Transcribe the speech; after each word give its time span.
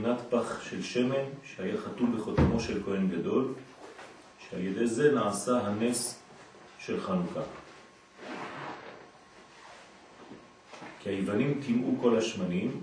בחינת 0.00 0.20
פח 0.30 0.62
של 0.62 0.82
שמן 0.82 1.24
שהיה 1.44 1.80
חתום 1.80 2.16
בחותמו 2.16 2.60
של 2.60 2.82
כהן 2.84 3.08
גדול, 3.08 3.54
שעל 4.38 4.60
ידי 4.60 4.86
זה 4.86 5.12
נעשה 5.12 5.60
הנס 5.60 6.18
של 6.78 7.00
חנוכה. 7.00 7.40
כי 11.00 11.08
היוונים 11.08 11.60
טימאו 11.66 12.00
כל 12.00 12.18
השמנים, 12.18 12.80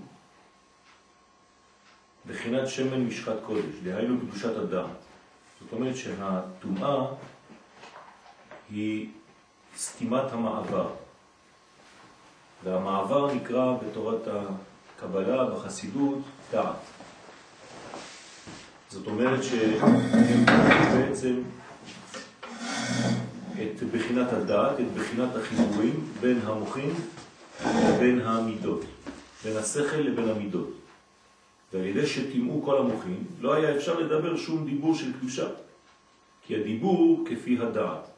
בחינת 2.26 2.68
שמן 2.68 3.04
משחת 3.04 3.36
קודש, 3.46 3.74
דהיינו 3.82 4.20
קדושת 4.20 4.56
הדעת. 4.56 4.86
זאת 5.60 5.72
אומרת 5.72 5.96
שהטומאה 5.96 7.06
היא 8.70 9.08
סתימת 9.76 10.32
המעבר, 10.32 10.90
והמעבר 12.64 13.34
נקרא 13.34 13.76
בתורת 13.82 14.28
הקבלה, 14.96 15.44
בחסידות, 15.44 16.18
דעת. 16.52 16.97
זאת 18.90 19.06
אומרת 19.06 19.44
שהם 19.44 20.44
בעצם 20.94 21.34
את 23.62 23.82
בחינת 23.92 24.32
הדעת, 24.32 24.80
את 24.80 24.92
בחינת 24.96 25.36
החיבורים 25.36 26.04
בין 26.20 26.38
המוחים 26.44 26.94
לבין 27.64 28.20
המידות, 28.20 28.84
בין 29.44 29.56
השכל 29.56 29.96
לבין 29.96 30.28
המידות. 30.28 30.70
ועל 31.72 31.84
ידי 31.84 32.06
שתימאו 32.06 32.62
כל 32.62 32.78
המוחים, 32.78 33.24
לא 33.40 33.54
היה 33.54 33.76
אפשר 33.76 34.00
לדבר 34.00 34.36
שום 34.36 34.66
דיבור 34.66 34.94
של 34.94 35.12
קדושה. 35.12 35.48
כי 36.46 36.56
הדיבור 36.56 37.24
כפי 37.30 37.58
הדעת. 37.58 38.10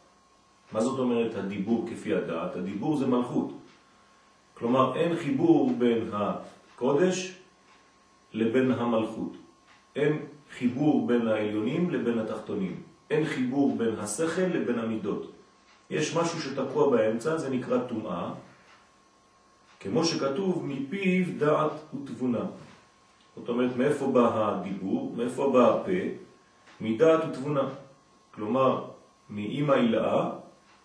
מה 0.72 0.80
זאת 0.80 0.98
אומרת 0.98 1.34
הדיבור 1.34 1.88
כפי 1.90 2.14
הדעת? 2.14 2.56
הדיבור 2.56 2.96
זה 2.96 3.06
מלכות. 3.06 3.52
כלומר, 4.54 4.96
אין 4.96 5.16
חיבור 5.16 5.74
בין 5.78 6.10
הקודש 6.12 7.34
לבין 8.32 8.70
המלכות. 8.70 9.32
אין 9.96 10.18
חיבור 10.58 11.06
בין 11.06 11.28
העליונים 11.28 11.90
לבין 11.90 12.18
התחתונים. 12.18 12.82
אין 13.10 13.24
חיבור 13.24 13.76
בין 13.76 13.94
השכל 13.98 14.42
לבין 14.42 14.78
המידות. 14.78 15.32
יש 15.90 16.16
משהו 16.16 16.40
שתקוע 16.40 16.90
באמצע, 16.90 17.36
זה 17.36 17.50
נקרא 17.50 17.78
תומעה, 17.78 18.34
כמו 19.80 20.04
שכתוב, 20.04 20.66
מפיו 20.66 21.24
דעת 21.38 21.72
ותבונה. 21.94 22.44
זאת 23.36 23.48
אומרת, 23.48 23.76
מאיפה 23.76 24.06
בא 24.06 24.30
הדיבור? 24.34 25.14
מאיפה 25.16 25.50
בא 25.52 25.74
הפה? 25.74 26.00
מדעת 26.80 27.20
ותבונה. 27.28 27.68
כלומר, 28.34 28.84
מאימא 29.30 29.72
הילאה 29.72 30.30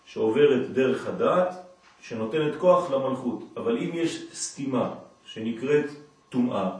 שעוברת 0.04 0.70
דרך 0.70 1.06
הדעת, 1.06 1.54
שנותנת 2.00 2.56
כוח 2.58 2.90
למלכות. 2.90 3.44
אבל 3.56 3.78
אם 3.78 3.90
יש 3.92 4.32
סתימה 4.32 4.94
שנקראת 5.24 5.86
תומעה, 6.28 6.78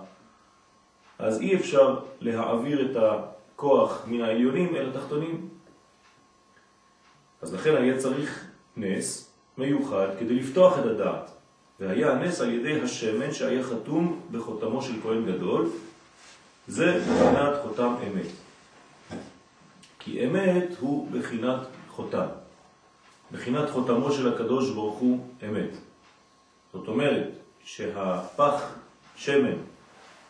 אז 1.19 1.41
אי 1.41 1.57
אפשר 1.57 1.99
להעביר 2.21 2.91
את 2.91 2.97
הכוח 2.97 4.03
מן 4.07 4.21
העליונים 4.21 4.77
אל 4.77 4.89
התחתונים. 4.89 5.49
אז 7.43 7.55
לכן 7.55 7.77
היה 7.77 7.99
צריך 7.99 8.47
נס 8.77 9.31
מיוחד 9.59 10.07
כדי 10.19 10.35
לפתוח 10.35 10.79
את 10.79 10.85
הדעת. 10.85 11.31
והיה 11.81 12.13
הנס 12.13 12.41
על 12.41 12.53
ידי 12.53 12.81
השמן 12.81 13.33
שהיה 13.33 13.63
חתום 13.63 14.21
בחותמו 14.33 14.83
של 14.83 14.93
כהן 15.03 15.27
גדול, 15.27 15.71
זה 16.69 17.01
בחינת 17.01 17.55
חותם 17.63 17.95
אמת. 18.07 18.27
כי 19.99 20.27
אמת 20.27 20.69
הוא 20.81 21.11
בחינת 21.11 21.61
חותם. 21.91 22.27
בחינת 23.33 23.71
חותמו 23.71 24.13
של 24.13 24.33
הקדוש 24.35 24.71
ברוך 24.71 24.99
הוא 24.99 25.27
אמת. 25.49 25.71
זאת 26.73 26.89
אומרת 26.89 27.29
שהפח 27.65 28.63
שמן 29.17 29.57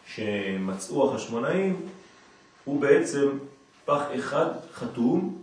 שמצאו 0.07 1.11
החשמונאים 1.11 1.81
הוא 2.65 2.81
בעצם 2.81 3.39
פח 3.85 4.03
אחד 4.19 4.47
חתום, 4.73 5.43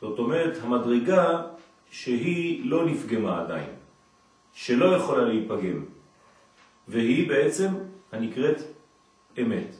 זאת 0.00 0.18
אומרת 0.18 0.58
המדרגה 0.62 1.42
שהיא 1.90 2.70
לא 2.70 2.86
נפגמה 2.86 3.40
עדיין. 3.40 3.70
שלא 4.54 4.96
יכולה 4.96 5.24
להיפגם, 5.24 5.84
והיא 6.88 7.28
בעצם 7.28 7.74
הנקראת 8.12 8.56
אמת. 9.40 9.74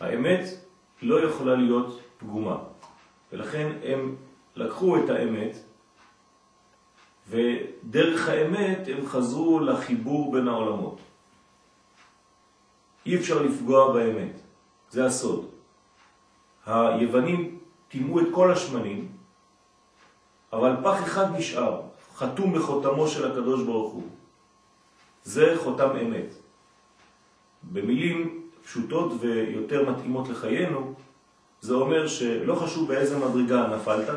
האמת 0.00 0.44
לא 1.02 1.24
יכולה 1.24 1.54
להיות 1.54 2.00
פגומה, 2.18 2.58
ולכן 3.32 3.72
הם 3.84 4.16
לקחו 4.56 5.04
את 5.04 5.10
האמת, 5.10 5.56
ודרך 7.28 8.28
האמת 8.28 8.78
הם 8.88 9.06
חזרו 9.06 9.60
לחיבור 9.60 10.32
בין 10.32 10.48
העולמות. 10.48 10.98
אי 13.06 13.16
אפשר 13.16 13.42
לפגוע 13.42 13.92
באמת, 13.92 14.40
זה 14.90 15.06
הסוד. 15.06 15.46
היוונים 16.66 17.58
טימאו 17.88 18.20
את 18.20 18.26
כל 18.32 18.52
השמנים, 18.52 19.08
אבל 20.52 20.76
פח 20.82 21.02
אחד 21.04 21.36
נשאר, 21.36 21.80
חתום 22.14 22.58
בחותמו 22.58 23.08
של 23.08 23.30
הקדוש 23.30 23.62
ברוך 23.62 23.92
הוא. 23.92 24.08
זה 25.24 25.54
חותם 25.62 25.96
אמת. 26.02 26.34
במילים 27.62 28.48
פשוטות 28.64 29.12
ויותר 29.20 29.90
מתאימות 29.90 30.28
לחיינו, 30.28 30.94
זה 31.60 31.74
אומר 31.74 32.08
שלא 32.08 32.54
חשוב 32.54 32.88
באיזה 32.88 33.18
מדרגה 33.18 33.66
נפלת, 33.66 34.08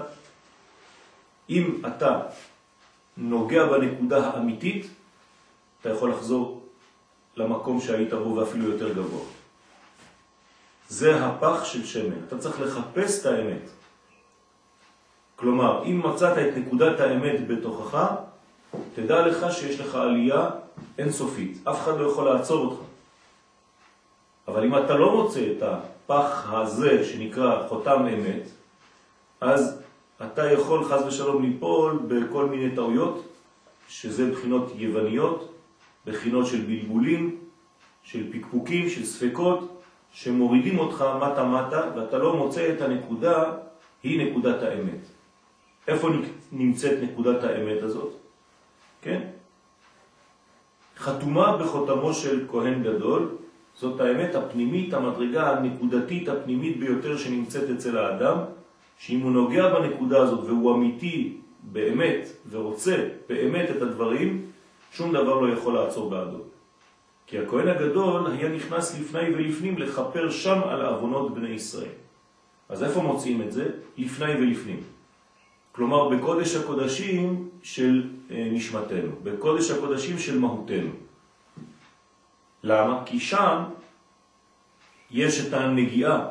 אם 1.50 1.82
אתה 1.88 2.22
נוגע 3.18 3.66
בנקודה 3.66 4.28
האמיתית, 4.28 4.88
אתה 5.82 5.90
יכול 5.90 6.12
לחזור 6.12 6.63
למקום 7.38 7.82
שהיית 7.82 8.14
בו 8.14 8.36
ואפילו 8.36 8.72
יותר 8.72 8.94
גבוה. 8.94 9.26
זה 10.90 11.26
הפח 11.26 11.64
של 11.64 11.86
שמן. 11.86 12.26
אתה 12.28 12.38
צריך 12.38 12.62
לחפש 12.62 13.22
את 13.22 13.26
האמת. 13.26 13.70
כלומר, 15.36 15.84
אם 15.86 16.02
מצאת 16.06 16.38
את 16.38 16.58
נקודת 16.58 17.00
האמת 17.00 17.48
בתוכך, 17.48 18.08
תדע 18.96 19.28
לך 19.28 19.54
שיש 19.54 19.80
לך 19.80 19.96
עלייה 19.96 20.50
אינסופית. 20.98 21.68
אף 21.68 21.82
אחד 21.82 21.98
לא 21.98 22.08
יכול 22.08 22.26
לעצור 22.34 22.66
אותך. 22.66 22.82
אבל 24.48 24.64
אם 24.64 24.78
אתה 24.78 24.94
לא 24.94 25.16
מוצא 25.16 25.52
את 25.58 25.64
הפח 25.64 26.54
הזה 26.54 27.06
שנקרא 27.06 27.68
חותם 27.68 28.06
אמת, 28.14 28.48
אז 29.42 29.82
אתה 30.22 30.52
יכול 30.52 30.84
חז 30.84 31.08
ושלום 31.08 31.44
ליפול 31.44 32.00
בכל 32.08 32.46
מיני 32.46 32.76
טעויות, 32.76 33.24
שזה 33.88 34.32
בחינות 34.32 34.72
יווניות, 34.76 35.53
בחינות 36.06 36.48
של 36.48 36.62
בלבולים, 36.62 37.38
של 38.04 38.34
פקפוקים, 38.34 38.90
של 38.90 39.06
ספקות, 39.06 39.82
שמורידים 40.12 40.80
אותך 40.80 41.06
מטה-מטה, 41.22 41.92
ואתה 41.96 42.18
לא 42.18 42.36
מוצא 42.38 42.74
את 42.74 42.82
הנקודה, 42.82 43.44
היא 44.04 44.28
נקודת 44.28 44.64
האמת. 44.64 45.08
איפה 45.88 46.10
נמצאת 46.52 47.04
נקודת 47.04 47.44
האמת 47.44 47.84
הזאת? 47.84 48.12
כן? 49.02 49.22
חתומה 50.98 51.58
בחותמו 51.58 52.14
של 52.14 52.46
כהן 52.52 52.84
גדול, 52.84 53.30
זאת 53.76 54.02
האמת 54.02 54.36
הפנימית, 54.36 54.94
המדרגה 54.94 55.58
הנקודתית 55.58 56.30
הפנימית 56.30 56.80
ביותר 56.80 57.18
שנמצאת 57.18 57.70
אצל 57.70 57.98
האדם, 57.98 58.38
שאם 58.98 59.20
הוא 59.20 59.32
נוגע 59.32 59.80
בנקודה 59.80 60.22
הזאת 60.22 60.46
והוא 60.46 60.76
אמיתי 60.76 61.38
באמת 61.64 62.28
ורוצה 62.50 63.08
באמת 63.30 63.70
את 63.70 63.82
הדברים, 63.82 64.46
שום 64.94 65.14
דבר 65.14 65.42
לא 65.42 65.54
יכול 65.54 65.74
לעצור 65.74 66.10
בעדו. 66.10 66.38
כי 67.28 67.40
הכהן 67.40 67.68
הגדול 67.68 68.32
היה 68.32 68.50
נכנס 68.50 69.00
לפני 69.00 69.34
ולפנים 69.34 69.78
לחפר 69.78 70.30
שם 70.30 70.60
על 70.70 70.86
אבונות 70.86 71.34
בני 71.34 71.50
ישראל. 71.50 71.98
אז 72.70 72.84
איפה 72.84 73.02
מוצאים 73.02 73.42
את 73.42 73.52
זה? 73.52 73.70
לפני 73.98 74.34
ולפנים. 74.34 74.84
כלומר 75.72 76.10
בקודש 76.10 76.56
הקודשים 76.56 77.50
של 77.64 78.10
אה, 78.32 78.48
נשמתנו, 78.52 79.12
בקודש 79.24 79.72
הקודשים 79.72 80.20
של 80.20 80.40
מהותנו. 80.40 80.92
למה? 82.64 83.04
כי 83.06 83.20
שם 83.20 83.64
יש 85.12 85.48
את 85.48 85.54
הנגיעה, 85.54 86.28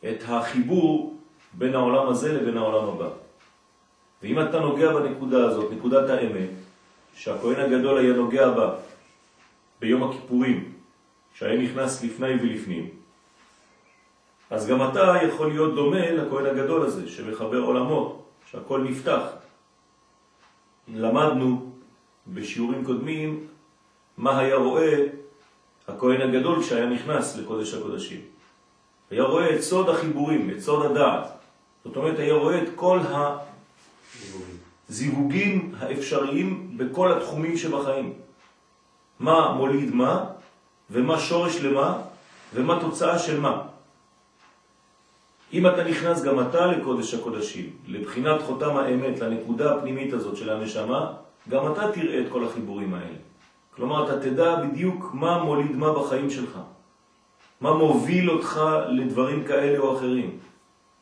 את 0.00 0.22
החיבור 0.28 1.18
בין 1.52 1.74
העולם 1.74 2.08
הזה 2.08 2.32
לבין 2.32 2.56
העולם 2.56 2.88
הבא. 2.88 3.08
ואם 4.22 4.40
אתה 4.40 4.60
נוגע 4.60 4.92
בנקודה 4.92 5.46
הזאת, 5.46 5.72
נקודת 5.72 6.10
האמת, 6.10 6.50
שהכהן 7.14 7.60
הגדול 7.60 7.98
היה 7.98 8.12
נוגע 8.12 8.50
בה 8.50 8.74
ביום 9.80 10.02
הכיפורים, 10.02 10.72
שהיה 11.34 11.62
נכנס 11.62 12.04
לפני 12.04 12.32
ולפנים, 12.34 12.88
אז 14.50 14.66
גם 14.66 14.90
אתה 14.90 15.14
יכול 15.28 15.48
להיות 15.48 15.74
דומה 15.74 16.10
לכהן 16.10 16.46
הגדול 16.46 16.82
הזה, 16.82 17.08
שמחבר 17.08 17.60
עולמות, 17.60 18.22
שהכל 18.50 18.80
נפתח. 18.80 19.22
למדנו 20.94 21.72
בשיעורים 22.28 22.84
קודמים 22.84 23.46
מה 24.16 24.38
היה 24.38 24.56
רואה 24.56 25.06
הכהן 25.88 26.20
הגדול 26.20 26.62
כשהיה 26.62 26.86
נכנס 26.86 27.36
לקודש 27.36 27.74
הקודשים. 27.74 28.20
היה 29.10 29.22
רואה 29.22 29.56
את 29.56 29.60
סוד 29.60 29.88
החיבורים, 29.88 30.50
את 30.50 30.60
סוד 30.60 30.90
הדעת. 30.90 31.26
זאת 31.84 31.96
אומרת, 31.96 32.18
היה 32.18 32.34
רואה 32.34 32.62
את 32.62 32.68
כל 32.74 32.98
הזיווגים 34.92 35.72
האפשריים 35.78 36.76
בכל 36.76 37.12
התחומים 37.12 37.56
שבחיים. 37.56 38.12
מה 39.20 39.52
מוליד 39.56 39.94
מה, 39.94 40.24
ומה 40.90 41.18
שורש 41.18 41.60
למה, 41.60 41.98
ומה 42.54 42.80
תוצאה 42.80 43.18
של 43.18 43.40
מה. 43.40 43.62
אם 45.52 45.66
אתה 45.66 45.84
נכנס 45.84 46.22
גם 46.22 46.40
אתה 46.40 46.66
לקודש 46.66 47.14
הקודשים, 47.14 47.70
לבחינת 47.86 48.42
חותם 48.42 48.76
האמת, 48.76 49.20
לנקודה 49.20 49.74
הפנימית 49.74 50.12
הזאת 50.12 50.36
של 50.36 50.50
הנשמה, 50.50 51.12
גם 51.48 51.72
אתה 51.72 51.92
תראה 51.92 52.20
את 52.20 52.26
כל 52.28 52.44
החיבורים 52.44 52.94
האלה. 52.94 53.18
כלומר, 53.76 54.04
אתה 54.04 54.20
תדע 54.20 54.56
בדיוק 54.56 55.10
מה 55.14 55.44
מוליד 55.44 55.76
מה 55.76 55.92
בחיים 55.92 56.30
שלך, 56.30 56.58
מה 57.60 57.74
מוביל 57.74 58.30
אותך 58.30 58.60
לדברים 58.88 59.44
כאלה 59.44 59.78
או 59.78 59.96
אחרים. 59.96 60.30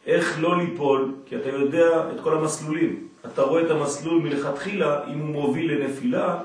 איך 0.07 0.39
לא 0.41 0.59
ליפול, 0.59 1.15
כי 1.27 1.37
אתה 1.37 1.49
יודע 1.49 2.11
את 2.11 2.21
כל 2.23 2.39
המסלולים. 2.39 3.10
אתה 3.27 3.43
רואה 3.43 3.63
את 3.67 3.71
המסלול 3.71 4.23
מלכתחילה 4.23 5.07
אם 5.07 5.19
הוא 5.19 5.29
מוביל 5.29 5.73
לנפילה 5.73 6.43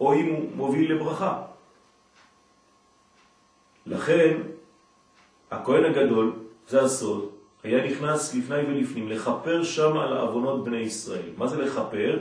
או 0.00 0.14
אם 0.14 0.26
הוא 0.26 0.48
מוביל 0.56 0.92
לברכה. 0.92 1.42
לכן, 3.86 4.36
הכהן 5.50 5.84
הגדול, 5.84 6.32
זה 6.68 6.82
הסוד, 6.82 7.28
היה 7.62 7.90
נכנס 7.90 8.34
לפני 8.34 8.58
ולפנים 8.58 9.08
לחפר 9.08 9.64
שם 9.64 9.96
על 9.96 10.16
העוונות 10.16 10.64
בני 10.64 10.76
ישראל. 10.76 11.30
מה 11.36 11.46
זה 11.46 11.62
לחפר? 11.62 12.18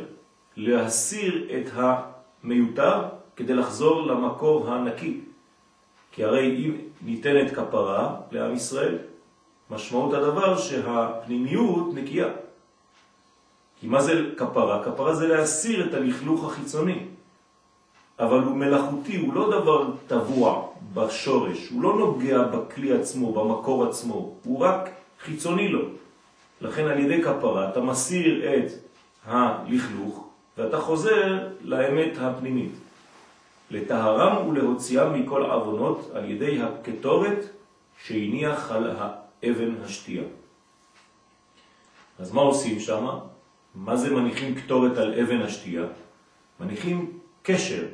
להסיר 0.58 1.48
את 1.58 1.70
המיותר 1.74 3.04
כדי 3.36 3.54
לחזור 3.54 4.08
למקור 4.08 4.74
הנקי. 4.74 5.20
כי 6.12 6.24
הרי 6.24 6.66
אם 6.66 6.78
ניתנת 7.02 7.52
כפרה 7.52 8.16
לעם 8.32 8.56
ישראל, 8.56 8.98
משמעות 9.72 10.14
הדבר 10.14 10.58
שהפנימיות 10.58 11.94
נקייה. 11.94 12.28
כי 13.80 13.88
מה 13.88 14.02
זה 14.02 14.22
כפרה? 14.38 14.84
כפרה 14.84 15.16
זה 15.16 15.28
להסיר 15.28 15.88
את 15.88 15.94
הלכלוך 15.94 16.46
החיצוני. 16.46 17.00
אבל 18.20 18.40
הוא 18.40 18.56
מלאכותי, 18.56 19.18
הוא 19.18 19.34
לא 19.34 19.50
דבר 19.50 19.88
טבוע 20.08 20.68
בשורש, 20.94 21.70
הוא 21.70 21.82
לא 21.82 21.98
נוגע 21.98 22.44
בכלי 22.44 22.94
עצמו, 22.94 23.34
במקור 23.34 23.86
עצמו, 23.86 24.36
הוא 24.44 24.60
רק 24.60 24.90
חיצוני 25.24 25.68
לו. 25.68 25.82
לכן 26.62 26.88
על 26.88 27.00
ידי 27.00 27.24
כפרה 27.24 27.70
אתה 27.70 27.82
מסיר 27.82 28.54
את 28.54 28.72
הלכלוך 29.26 30.28
ואתה 30.58 30.80
חוזר 30.80 31.48
לאמת 31.62 32.18
הפנימית. 32.22 32.72
לטהרם 33.72 34.48
ולהוציאם 34.48 35.22
מכל 35.22 35.44
עוונות 35.46 36.12
על 36.14 36.32
ידי 36.32 36.62
הכתורת 36.62 37.46
שהניח 38.06 38.72
על 38.72 38.96
האבן 38.98 39.76
השתייה. 39.84 40.24
אז 42.20 42.32
מה 42.32 42.42
עושים 42.42 42.80
שם? 42.80 43.08
מה 43.78 43.96
זה 43.96 44.16
מניחים 44.16 44.56
כתורת 44.56 44.98
על 44.98 45.20
אבן 45.20 45.42
השתייה? 45.42 45.84
מניחים 46.60 47.20
קשר 47.44 47.86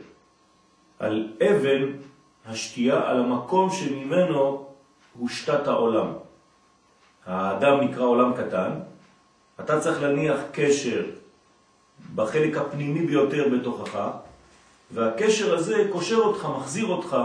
על 0.99 1.33
אבן 1.43 1.91
השתייה, 2.45 3.09
על 3.09 3.19
המקום 3.19 3.69
שממנו 3.69 4.65
הושתת 5.19 5.67
העולם. 5.67 6.07
האדם 7.25 7.81
נקרא 7.81 8.03
עולם 8.03 8.33
קטן, 8.33 8.71
אתה 9.59 9.79
צריך 9.79 10.01
להניח 10.01 10.37
קשר 10.51 11.05
בחלק 12.15 12.57
הפנימי 12.57 13.05
ביותר 13.05 13.49
בתוכך, 13.49 14.07
והקשר 14.91 15.55
הזה 15.55 15.87
קושר 15.91 16.15
אותך, 16.15 16.47
מחזיר 16.57 16.85
אותך 16.85 17.17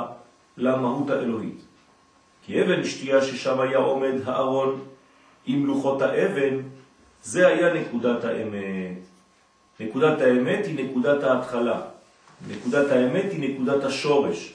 למהות 0.57 1.11
האלוהית. 1.11 1.61
כי 2.47 2.63
אבן 2.63 2.85
שתייה 2.85 3.23
ששם 3.23 3.61
היה 3.61 3.79
עומד 3.79 4.15
הארון 4.25 4.81
עם 5.47 5.67
לוחות 5.67 6.03
האבן, 6.03 6.59
זה 7.23 7.47
היה 7.47 7.75
נקודת 7.75 8.25
האמת. 8.25 8.99
נקודת 9.81 10.21
האמת 10.21 10.67
היא 10.67 10.85
נקודת 10.85 11.23
ההתחלה. 11.23 11.81
נקודת 12.49 12.91
האמת 12.93 13.33
היא 13.33 13.51
נקודת 13.51 13.85
השורש, 13.85 14.53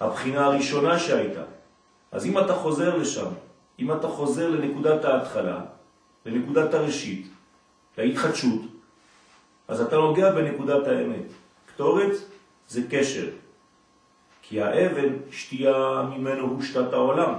הבחינה 0.00 0.44
הראשונה 0.44 0.98
שהייתה. 0.98 1.42
אז 2.12 2.26
אם 2.26 2.38
אתה 2.38 2.54
חוזר 2.54 2.96
לשם, 2.96 3.28
אם 3.78 3.92
אתה 3.92 4.08
חוזר 4.08 4.50
לנקודת 4.50 5.04
ההתחלה, 5.04 5.60
לנקודת 6.26 6.74
הראשית, 6.74 7.26
להתחדשות, 7.98 8.60
אז 9.68 9.80
אתה 9.80 9.96
נוגע 9.96 10.32
בנקודת 10.32 10.86
האמת. 10.86 11.26
כתורת 11.68 12.12
זה 12.68 12.80
קשר, 12.90 13.28
כי 14.42 14.62
האבן 14.62 15.12
שתייה 15.30 16.02
ממנו 16.10 16.46
הושתת 16.46 16.92
העולם. 16.92 17.34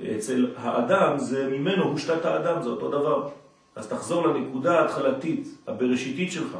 אצל 0.00 0.50
האדם 0.56 1.18
זה 1.18 1.48
ממנו 1.48 1.84
הושתת 1.84 2.24
האדם, 2.24 2.62
זה 2.62 2.68
אותו 2.68 2.88
דבר. 2.90 3.28
אז 3.76 3.88
תחזור 3.88 4.26
לנקודה 4.26 4.80
ההתחלתית, 4.80 5.48
הבראשיתית 5.66 6.32
שלך. 6.32 6.58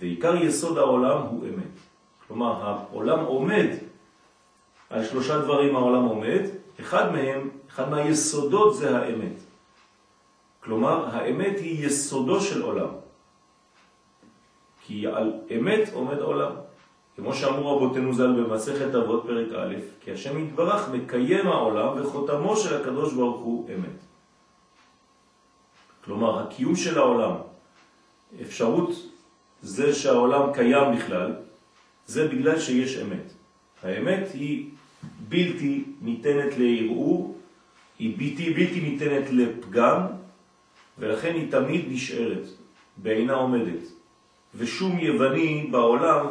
ועיקר 0.00 0.36
יסוד 0.36 0.78
העולם 0.78 1.20
הוא 1.22 1.46
אמת. 1.46 1.74
כלומר, 2.26 2.62
העולם 2.62 3.24
עומד, 3.24 3.66
על 4.90 5.04
שלושה 5.04 5.38
דברים 5.38 5.76
העולם 5.76 6.04
עומד, 6.04 6.40
אחד 6.80 7.12
מהם, 7.12 7.50
אחד 7.70 7.90
מהיסודות 7.90 8.76
זה 8.76 8.98
האמת. 8.98 9.34
כלומר, 10.60 11.06
האמת 11.12 11.58
היא 11.58 11.86
יסודו 11.86 12.40
של 12.40 12.62
עולם. 12.62 12.88
כי 14.86 15.06
על 15.06 15.32
אמת 15.56 15.90
עומד 15.92 16.18
עולם. 16.18 16.52
כמו 17.18 17.34
שאמרו 17.34 17.76
רבותינו 17.76 18.14
ז"ל 18.14 18.42
במסכת 18.42 18.94
אבות 18.94 19.24
פרק 19.26 19.48
א', 19.52 19.74
כי 20.00 20.12
השם 20.12 20.44
יתברך 20.44 20.88
מקיים 20.88 21.46
העולם 21.46 22.00
וחותמו 22.00 22.56
של 22.56 22.80
הקדוש 22.80 23.12
ברוך 23.12 23.40
הוא 23.40 23.68
אמת. 23.74 23.98
כלומר, 26.04 26.38
הקיום 26.38 26.76
של 26.76 26.98
העולם, 26.98 27.34
אפשרות 28.42 28.90
זה 29.62 29.94
שהעולם 29.94 30.52
קיים 30.52 30.96
בכלל, 30.96 31.34
זה 32.06 32.28
בגלל 32.28 32.58
שיש 32.60 32.98
אמת. 32.98 33.32
האמת 33.82 34.28
היא 34.34 34.70
בלתי 35.28 35.84
ניתנת 36.02 36.52
לערעור, 36.58 37.36
היא 37.98 38.14
בלתי, 38.18 38.50
בלתי 38.54 38.80
ניתנת 38.80 39.30
לפגם, 39.30 40.00
ולכן 40.98 41.34
היא 41.34 41.50
תמיד 41.50 41.84
נשארת, 41.88 42.46
בעינה 42.96 43.34
עומדת. 43.34 43.97
ושום 44.56 44.98
יווני 44.98 45.68
בעולם, 45.70 46.26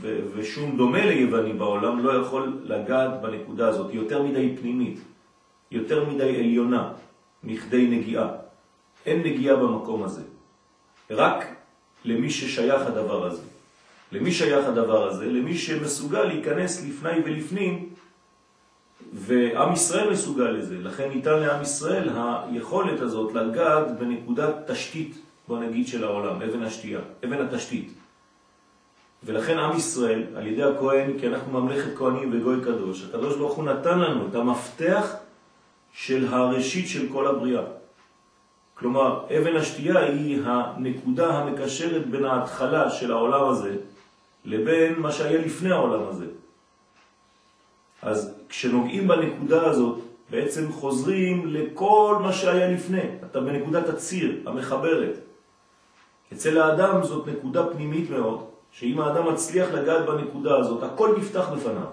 ו- 0.00 0.20
ושום 0.34 0.76
דומה 0.76 1.04
ליווני 1.06 1.52
בעולם, 1.52 2.04
לא 2.04 2.12
יכול 2.12 2.58
לגעת 2.64 3.22
בנקודה 3.22 3.68
הזאת. 3.68 3.94
יותר 3.94 4.22
מדי 4.22 4.56
פנימית, 4.60 5.00
יותר 5.70 6.04
מדי 6.04 6.36
עליונה, 6.36 6.92
מכדי 7.44 7.86
נגיעה. 7.86 8.28
אין 9.06 9.20
נגיעה 9.22 9.56
במקום 9.56 10.02
הזה. 10.02 10.22
רק 11.10 11.44
למי 12.04 12.30
ששייך 12.30 12.82
הדבר 12.86 13.26
הזה. 13.26 13.42
למי 14.12 14.32
שייך 14.32 14.66
הדבר 14.66 15.08
הזה? 15.08 15.26
למי 15.26 15.58
שמסוגל 15.58 16.24
להיכנס 16.24 16.84
לפני 16.84 17.10
ולפנים, 17.24 17.88
ועם 19.12 19.72
ישראל 19.72 20.10
מסוגל 20.10 20.50
לזה. 20.50 20.78
לכן 20.78 21.08
ניתן 21.08 21.38
לעם 21.38 21.62
ישראל 21.62 22.08
היכולת 22.14 23.00
הזאת 23.00 23.34
לגעת 23.34 23.98
בנקודת 23.98 24.70
תשתית, 24.70 25.18
בוא 25.48 25.58
נגיד, 25.58 25.86
של 25.86 26.04
העולם, 26.04 26.42
אבן 26.42 26.62
השתייה, 26.62 27.00
אבן 27.24 27.46
התשתית. 27.46 27.92
ולכן 29.24 29.58
עם 29.58 29.76
ישראל, 29.76 30.22
על 30.36 30.46
ידי 30.46 30.62
הכהן, 30.62 31.18
כי 31.18 31.28
אנחנו 31.28 31.60
ממלכת 31.60 31.96
כהנים 31.96 32.30
וגוי 32.32 32.60
קדוש, 32.64 33.04
הקדוש 33.04 33.36
ברוך 33.36 33.54
הוא 33.54 33.64
נתן 33.64 33.98
לנו 33.98 34.26
את 34.30 34.34
המפתח 34.34 35.14
של 35.92 36.26
הראשית 36.30 36.88
של 36.88 37.08
כל 37.12 37.26
הבריאה. 37.26 37.62
כלומר, 38.74 39.24
אבן 39.38 39.56
השתייה 39.56 39.98
היא 39.98 40.40
הנקודה 40.44 41.38
המקשרת 41.38 42.06
בין 42.06 42.24
ההתחלה 42.24 42.90
של 42.90 43.12
העולם 43.12 43.48
הזה 43.48 43.76
לבין 44.44 44.94
מה 44.98 45.12
שהיה 45.12 45.40
לפני 45.40 45.72
העולם 45.72 46.08
הזה. 46.08 46.26
אז 48.02 48.34
כשנוגעים 48.48 49.08
בנקודה 49.08 49.66
הזאת, 49.66 49.98
בעצם 50.30 50.72
חוזרים 50.72 51.46
לכל 51.46 52.16
מה 52.22 52.32
שהיה 52.32 52.70
לפני. 52.70 53.02
אתה 53.30 53.40
בנקודת 53.40 53.88
הציר, 53.88 54.36
המחברת. 54.46 55.27
אצל 56.32 56.60
האדם 56.60 57.04
זאת 57.04 57.28
נקודה 57.28 57.66
פנימית 57.66 58.10
מאוד, 58.10 58.44
שאם 58.72 59.00
האדם 59.00 59.32
מצליח 59.32 59.70
לגעת 59.70 60.06
בנקודה 60.06 60.56
הזאת, 60.56 60.82
הכל 60.82 61.14
נפתח 61.18 61.48
בפניו. 61.48 61.86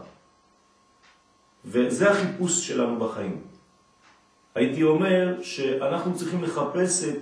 וזה 1.65 2.11
החיפוש 2.11 2.67
שלנו 2.67 2.99
בחיים. 2.99 3.41
הייתי 4.55 4.83
אומר 4.83 5.41
שאנחנו 5.41 6.15
צריכים 6.15 6.43
לחפש 6.43 7.03
את 7.03 7.19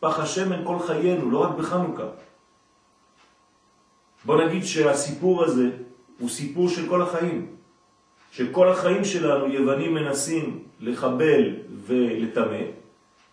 פח 0.00 0.18
השמן 0.18 0.64
כל 0.64 0.78
חיינו, 0.78 1.30
לא 1.30 1.38
רק 1.38 1.56
בחנוכה. 1.56 2.06
בוא 4.24 4.44
נגיד 4.44 4.64
שהסיפור 4.64 5.44
הזה 5.44 5.70
הוא 6.18 6.28
סיפור 6.28 6.68
של 6.68 6.88
כל 6.88 7.02
החיים. 7.02 7.46
שכל 8.32 8.68
החיים 8.68 9.04
שלנו 9.04 9.46
יוונים 9.46 9.94
מנסים 9.94 10.62
לחבל 10.80 11.56
ולטמא, 11.86 12.62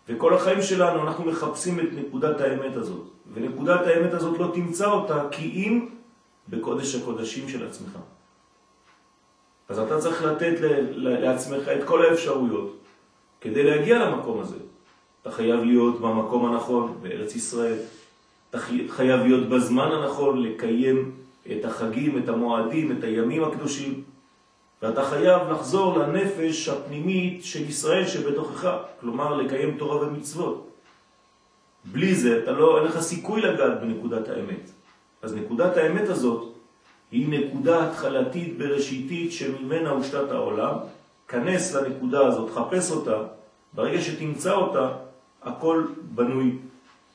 וכל 0.10 0.34
החיים 0.34 0.62
שלנו 0.62 1.04
אנחנו 1.04 1.26
מחפשים 1.26 1.80
את 1.80 1.90
נקודת 1.94 2.42
האמת 2.42 2.76
הזאת. 2.76 3.04
ונקודת 3.34 3.88
האמת 3.88 4.14
הזאת 4.14 4.40
לא 4.40 4.52
תמצא 4.54 4.92
אותה 4.92 5.24
כי 5.32 5.44
אם 5.44 5.86
בקודש 6.50 6.96
הקודשים 6.96 7.50
של 7.50 7.68
עצמך. 7.68 7.98
אז 9.70 9.80
אתה 9.80 10.00
צריך 10.00 10.24
לתת 10.24 10.56
לעצמך 10.96 11.68
את 11.68 11.84
כל 11.84 12.06
האפשרויות 12.06 12.78
כדי 13.42 13.64
להגיע 13.64 14.06
למקום 14.06 14.40
הזה. 14.40 14.58
אתה 15.22 15.32
חייב 15.32 15.64
להיות 15.64 16.02
במקום 16.02 16.46
הנכון, 16.46 16.98
בארץ 17.02 17.36
ישראל. 17.36 17.78
אתה 18.50 18.58
חייב 18.90 19.22
להיות 19.22 19.50
בזמן 19.50 19.92
הנכון, 19.92 20.44
לקיים 20.44 21.12
את 21.52 21.66
החגים, 21.66 22.18
את 22.18 22.30
המועדים, 22.30 22.92
את 22.92 23.04
הימים 23.04 23.44
הקדושים. 23.44 24.04
ואתה 24.82 25.04
חייב 25.04 25.42
לחזור 25.52 25.98
לנפש 25.98 26.70
הפנימית 26.70 27.44
של 27.44 27.70
ישראל 27.70 28.08
שבתוכך, 28.08 28.78
כלומר 29.02 29.36
לקיים 29.36 29.78
תורה 29.78 30.08
ומצוות. 30.08 30.70
בלי 31.86 32.16
זה 32.16 32.40
אתה 32.44 32.52
לא, 32.52 32.78
אין 32.78 32.88
לך 32.88 33.00
סיכוי 33.00 33.42
לגעת 33.42 33.82
בנקודת 33.82 34.30
האמת. 34.30 34.72
אז 35.22 35.36
נקודת 35.36 35.78
האמת 35.78 36.10
הזאת 36.10 36.54
היא 37.12 37.30
נקודה 37.30 37.90
התחלתית 37.90 38.58
בראשיתית 38.58 39.32
שממנה 39.32 39.90
הושתת 39.90 40.32
העולם. 40.32 40.74
כנס 41.28 41.76
לנקודה 41.76 42.28
הזאת, 42.28 42.52
חפש 42.52 42.92
אותה, 42.92 43.18
ברגע 43.74 44.02
שתמצא 44.02 44.54
אותה, 44.54 44.92
הכל 45.44 45.84
בנוי 46.16 46.58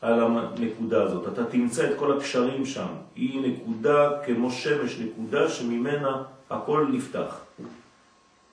על 0.00 0.20
הנקודה 0.20 1.02
הזאת. 1.02 1.32
אתה 1.32 1.44
תמצא 1.44 1.90
את 1.90 1.98
כל 1.98 2.16
הקשרים 2.16 2.66
שם. 2.66 2.86
היא 3.16 3.40
נקודה 3.48 4.10
כמו 4.26 4.50
שמש, 4.50 4.98
נקודה 4.98 5.48
שממנה 5.48 6.22
הכל 6.50 6.86
נפתח. 6.92 7.40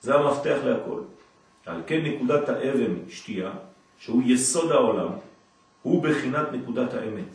זה 0.00 0.14
המפתח 0.14 0.58
להכל. 0.64 1.00
על 1.66 1.82
כן 1.86 2.00
נקודת 2.04 2.48
האבן 2.48 2.94
שתייה, 3.08 3.50
שהוא 3.98 4.22
יסוד 4.26 4.72
העולם, 4.72 5.08
הוא 5.82 6.02
בחינת 6.02 6.46
נקודת 6.52 6.94
האמת. 6.94 7.28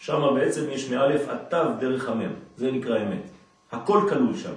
שם 0.00 0.34
בעצם 0.34 0.70
יש 0.70 0.90
מאלף 0.90 1.28
עטב 1.28 1.66
דרך 1.80 2.08
המם, 2.08 2.32
זה 2.56 2.72
נקרא 2.72 3.02
אמת. 3.02 3.22
הכל 3.72 4.00
כלול 4.08 4.36
שם. 4.36 4.54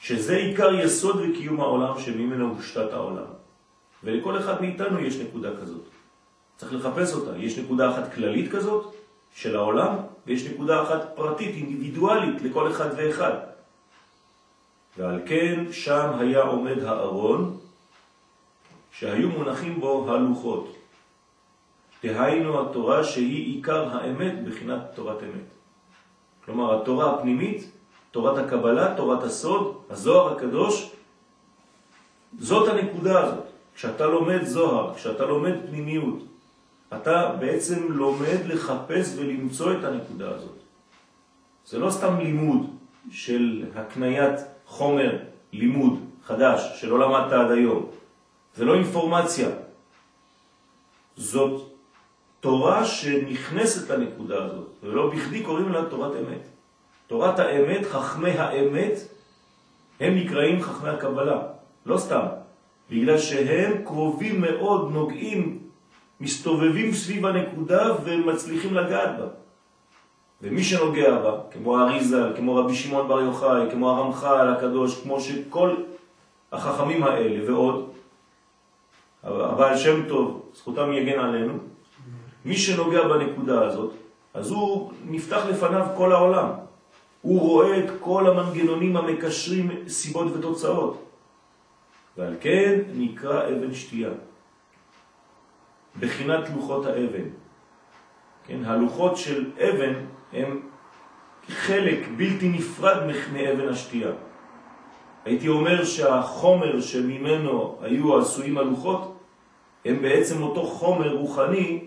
שזה 0.00 0.36
עיקר 0.36 0.74
יסוד 0.74 1.16
וקיום 1.16 1.60
העולם 1.60 1.98
שממנו 1.98 2.48
הושתת 2.48 2.92
העולם. 2.92 3.24
ולכל 4.04 4.38
אחד 4.38 4.60
מאיתנו 4.60 5.00
יש 5.00 5.16
נקודה 5.16 5.48
כזאת. 5.60 5.84
צריך 6.56 6.72
לחפש 6.74 7.14
אותה. 7.14 7.38
יש 7.38 7.58
נקודה 7.58 7.90
אחת 7.90 8.14
כללית 8.14 8.52
כזאת 8.52 8.94
של 9.34 9.56
העולם, 9.56 9.96
ויש 10.26 10.46
נקודה 10.46 10.82
אחת 10.82 11.12
פרטית, 11.14 11.54
אינדיבידואלית, 11.56 12.42
לכל 12.42 12.70
אחד 12.70 12.88
ואחד. 12.96 13.53
ועל 14.96 15.20
כן 15.26 15.72
שם 15.72 16.10
היה 16.18 16.42
עומד 16.42 16.84
הארון, 16.84 17.56
שהיו 18.92 19.28
מונחים 19.28 19.80
בו 19.80 20.10
הלוחות. 20.10 20.76
דהיינו 22.02 22.60
התורה 22.62 23.04
שהיא 23.04 23.54
עיקר 23.54 23.96
האמת 23.96 24.44
בחינת 24.44 24.80
תורת 24.94 25.22
אמת. 25.22 25.48
כלומר, 26.44 26.82
התורה 26.82 27.14
הפנימית, 27.14 27.70
תורת 28.10 28.38
הקבלה, 28.38 28.94
תורת 28.96 29.22
הסוד, 29.22 29.76
הזוהר 29.90 30.36
הקדוש, 30.36 30.90
זאת 32.38 32.68
הנקודה 32.68 33.24
הזאת. 33.24 33.44
כשאתה 33.74 34.06
לומד 34.06 34.44
זוהר, 34.44 34.94
כשאתה 34.94 35.24
לומד 35.24 35.54
פנימיות, 35.66 36.18
אתה 36.92 37.36
בעצם 37.40 37.92
לומד 37.92 38.38
לחפש 38.46 39.14
ולמצוא 39.16 39.72
את 39.72 39.84
הנקודה 39.84 40.30
הזאת. 40.30 40.58
זה 41.66 41.78
לא 41.78 41.90
סתם 41.90 42.18
לימוד 42.18 42.70
של 43.10 43.64
הקניית 43.74 44.53
חומר 44.74 45.18
לימוד 45.52 46.00
חדש 46.24 46.80
שלא 46.80 46.98
למדת 46.98 47.32
עד 47.32 47.50
היום. 47.50 47.86
זה 48.54 48.64
לא 48.64 48.74
אינפורמציה. 48.74 49.48
זאת 51.16 51.70
תורה 52.40 52.84
שנכנסת 52.84 53.90
לנקודה 53.90 54.44
הזאת, 54.44 54.68
ולא 54.82 55.10
בכדי 55.10 55.42
קוראים 55.42 55.72
לה 55.72 55.84
תורת 55.90 56.12
אמת. 56.12 56.42
תורת 57.06 57.38
האמת, 57.38 57.86
חכמי 57.86 58.30
האמת, 58.30 58.98
הם 60.00 60.16
נקראים 60.16 60.62
חכמי 60.62 60.88
הקבלה, 60.88 61.42
לא 61.86 61.98
סתם, 61.98 62.26
בגלל 62.90 63.18
שהם 63.18 63.84
קרובים 63.84 64.40
מאוד, 64.40 64.92
נוגעים, 64.92 65.58
מסתובבים 66.20 66.92
סביב 66.92 67.26
הנקודה 67.26 67.94
ומצליחים 68.04 68.74
לגעת 68.74 69.18
בה. 69.18 69.26
ומי 70.44 70.64
שנוגע 70.64 71.18
בה, 71.18 71.36
כמו 71.50 71.78
האריזל, 71.78 72.32
כמו 72.36 72.56
רבי 72.56 72.74
שמעון 72.74 73.08
בר 73.08 73.20
יוחאי, 73.20 73.70
כמו 73.70 73.90
הרמח"ל 73.90 74.48
הקדוש, 74.48 75.02
כמו 75.02 75.20
שכל 75.20 75.74
החכמים 76.52 77.02
האלה 77.02 77.50
ועוד, 77.52 77.90
הבעל 79.22 79.76
שם 79.76 80.08
טוב, 80.08 80.50
זכותם 80.54 80.92
יגן 80.92 81.18
עלינו, 81.18 81.52
מי 82.44 82.56
שנוגע 82.56 83.08
בנקודה 83.08 83.66
הזאת, 83.66 83.92
אז 84.34 84.50
הוא 84.50 84.92
נפתח 85.04 85.42
לפניו 85.48 85.86
כל 85.96 86.12
העולם. 86.12 86.48
הוא 87.22 87.40
רואה 87.40 87.78
את 87.78 87.90
כל 88.00 88.26
המנגנונים 88.26 88.96
המקשרים 88.96 89.70
סיבות 89.88 90.36
ותוצאות. 90.36 91.04
ועל 92.16 92.34
כן 92.40 92.80
נקרא 92.94 93.48
אבן 93.48 93.74
שתייה. 93.74 94.10
בחינת 96.00 96.44
לוחות 96.56 96.86
האבן. 96.86 97.28
כן, 98.46 98.64
הלוחות 98.64 99.16
של 99.16 99.50
אבן 99.58 99.94
הם 100.34 100.60
חלק 101.48 101.98
בלתי 102.16 102.48
נפרד 102.48 103.06
מאבן 103.32 103.68
השתייה. 103.68 104.10
הייתי 105.24 105.48
אומר 105.48 105.84
שהחומר 105.84 106.80
שממנו 106.80 107.78
היו 107.82 108.18
עשויים 108.18 108.58
הלוחות 108.58 109.16
הם 109.84 110.02
בעצם 110.02 110.42
אותו 110.42 110.62
חומר 110.62 111.16
רוחני 111.16 111.80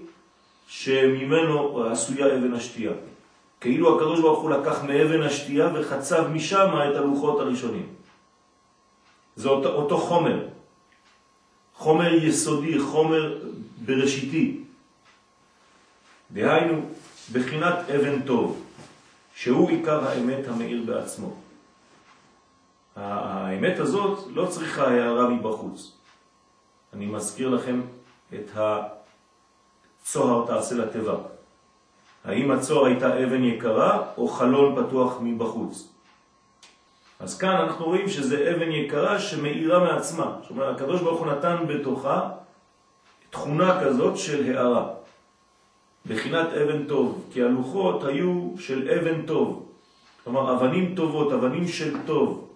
שממנו 0.68 1.84
עשויה 1.84 2.36
אבן 2.36 2.54
השתייה. 2.54 2.92
כאילו 3.62 3.96
הקדוש 3.96 4.20
ברוך 4.20 4.40
הוא 4.40 4.50
לקח 4.50 4.84
מאבן 4.84 5.22
השתייה 5.22 5.70
וחצב 5.74 6.28
משם 6.28 6.70
את 6.92 6.96
הלוחות 6.96 7.40
הראשונים. 7.40 7.86
זה 9.36 9.50
אותו, 9.50 9.70
אותו 9.70 9.98
חומר, 9.98 10.46
חומר 11.76 12.14
יסודי, 12.14 12.80
חומר 12.80 13.40
בראשיתי. 13.86 14.58
דהיינו, 16.32 16.82
בחינת 17.32 17.90
אבן 17.96 18.22
טוב, 18.22 18.64
שהוא 19.36 19.70
עיקר 19.70 20.08
האמת 20.08 20.48
המאיר 20.48 20.84
בעצמו. 20.86 21.36
האמת 22.96 23.80
הזאת 23.80 24.28
לא 24.34 24.46
צריכה 24.46 24.88
הערה 24.88 25.30
מבחוץ. 25.30 25.92
אני 26.94 27.06
מזכיר 27.06 27.50
לכם 27.50 27.82
את 28.34 28.52
הצוהר 28.56 30.48
תעשה 30.48 30.76
לטבע. 30.76 31.16
האם 32.26 32.52
הצוהר 32.52 32.86
הייתה 32.86 33.24
אבן 33.24 33.44
יקרה 33.44 34.04
או 34.18 34.28
חלון 34.28 34.86
פתוח 34.86 35.18
מבחוץ? 35.22 35.88
אז 37.20 37.38
כאן 37.38 37.56
אנחנו 37.56 37.86
רואים 37.86 38.10
שזה 38.10 38.56
אבן 38.56 38.72
יקרה 38.72 39.20
שמאירה 39.20 39.80
מעצמה. 39.80 40.38
זאת 40.42 40.50
אומרת, 40.50 40.76
הקדוש 40.76 41.02
נתן 41.26 41.58
בתוכה 41.68 42.30
תכונה 43.30 43.84
כזאת 43.84 44.18
של 44.18 44.58
הערה. 44.58 44.97
בחינת 46.08 46.48
אבן 46.48 46.86
טוב, 46.88 47.26
כי 47.32 47.44
הלוחות 47.44 48.04
היו 48.04 48.50
של 48.60 48.90
אבן 48.90 49.26
טוב. 49.26 49.66
כלומר, 50.24 50.56
אבנים 50.56 50.96
טובות, 50.96 51.34
אבנים 51.34 51.68
של 51.68 51.96
טוב, 52.06 52.50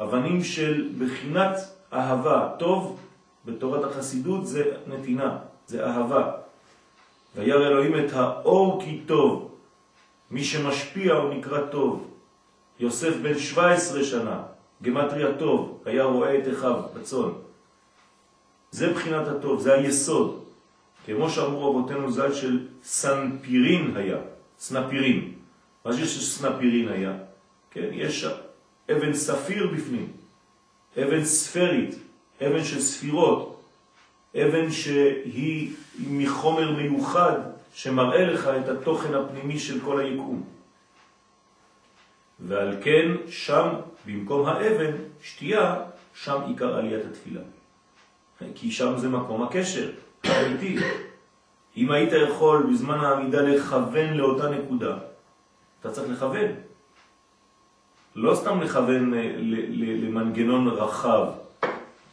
אבנים 0.00 0.44
של 0.44 0.88
בחינת 0.98 1.56
אהבה. 1.92 2.50
טוב 2.58 2.98
בתורת 3.44 3.84
החסידות 3.84 4.46
זה 4.46 4.62
נתינה, 4.86 5.38
זה 5.66 5.86
אהבה. 5.86 6.30
וירא 7.36 7.66
אלוהים 7.66 8.04
את 8.04 8.12
האור 8.12 8.82
כי 8.84 9.00
טוב. 9.06 9.50
מי 10.30 10.44
שמשפיע 10.44 11.14
הוא 11.14 11.34
נקרא 11.34 11.66
טוב. 11.66 12.06
יוסף 12.80 13.16
בן 13.22 13.38
17 13.38 14.04
שנה, 14.04 14.42
גמטריה 14.82 15.38
טוב, 15.38 15.82
היה 15.84 16.04
רואה 16.04 16.38
את 16.38 16.48
אחיו 16.52 16.82
בצון. 16.94 17.38
זה 18.70 18.92
בחינת 18.92 19.28
הטוב, 19.28 19.60
זה 19.60 19.74
היסוד. 19.74 20.47
כמו 21.16 21.30
שאמרו 21.30 21.70
רבותינו 21.70 22.12
ז"ל 22.12 22.34
של 22.34 22.66
סנפירין 22.82 23.96
היה, 23.96 24.16
סנפירין. 24.58 25.32
מה 25.84 25.92
זה 25.92 26.06
שסנפירין 26.06 26.88
היה? 26.88 27.12
כן, 27.70 27.88
יש 27.92 28.26
אבן 28.92 29.14
ספיר 29.14 29.66
בפנים, 29.66 30.12
אבן 31.02 31.24
ספרית, 31.24 31.94
אבן 32.46 32.64
של 32.64 32.80
ספירות, 32.80 33.60
אבן 34.36 34.70
שהיא 34.70 35.72
מחומר 36.10 36.76
מיוחד 36.76 37.40
שמראה 37.74 38.24
לך 38.24 38.50
את 38.62 38.68
התוכן 38.68 39.14
הפנימי 39.14 39.58
של 39.58 39.80
כל 39.80 40.00
היקום. 40.00 40.42
ועל 42.40 42.76
כן 42.82 43.08
שם, 43.28 43.68
במקום 44.06 44.46
האבן, 44.46 44.92
שתייה, 45.22 45.76
שם 46.14 46.40
עיקר 46.46 46.76
עליית 46.76 47.04
התפילה. 47.04 47.40
כי 48.54 48.70
שם 48.70 48.98
זה 48.98 49.08
מקום 49.08 49.42
הקשר, 49.42 49.90
האמיתי. 50.38 50.76
אם 51.76 51.90
היית 51.90 52.12
יכול 52.12 52.66
בזמן 52.72 52.98
העמידה 53.00 53.40
לכוון 53.40 54.14
לאותה 54.14 54.50
נקודה, 54.50 54.96
אתה 55.80 55.90
צריך 55.90 56.08
לכוון. 56.10 56.50
לא 58.16 58.34
סתם 58.34 58.60
לכוון 58.60 59.14
אה, 59.14 59.34
למנגנון 60.02 60.68
רחב. 60.68 61.26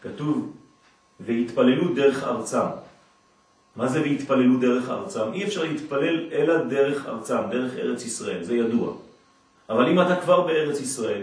כתוב, 0.01 0.53
והתפללו 1.19 1.93
דרך 1.93 2.23
ארצם. 2.23 2.65
מה 3.75 3.87
זה 3.87 4.01
והתפללו 4.01 4.59
דרך 4.59 4.89
ארצם? 4.89 5.33
אי 5.33 5.43
אפשר 5.43 5.63
להתפלל 5.63 6.29
אלא 6.31 6.63
דרך 6.63 7.05
ארצם, 7.05 7.37
דרך 7.51 7.73
ארץ 7.73 8.05
ישראל, 8.05 8.43
זה 8.43 8.55
ידוע. 8.55 8.93
אבל 9.69 9.87
אם 9.89 10.01
אתה 10.01 10.21
כבר 10.21 10.41
בארץ 10.41 10.79
ישראל, 10.79 11.21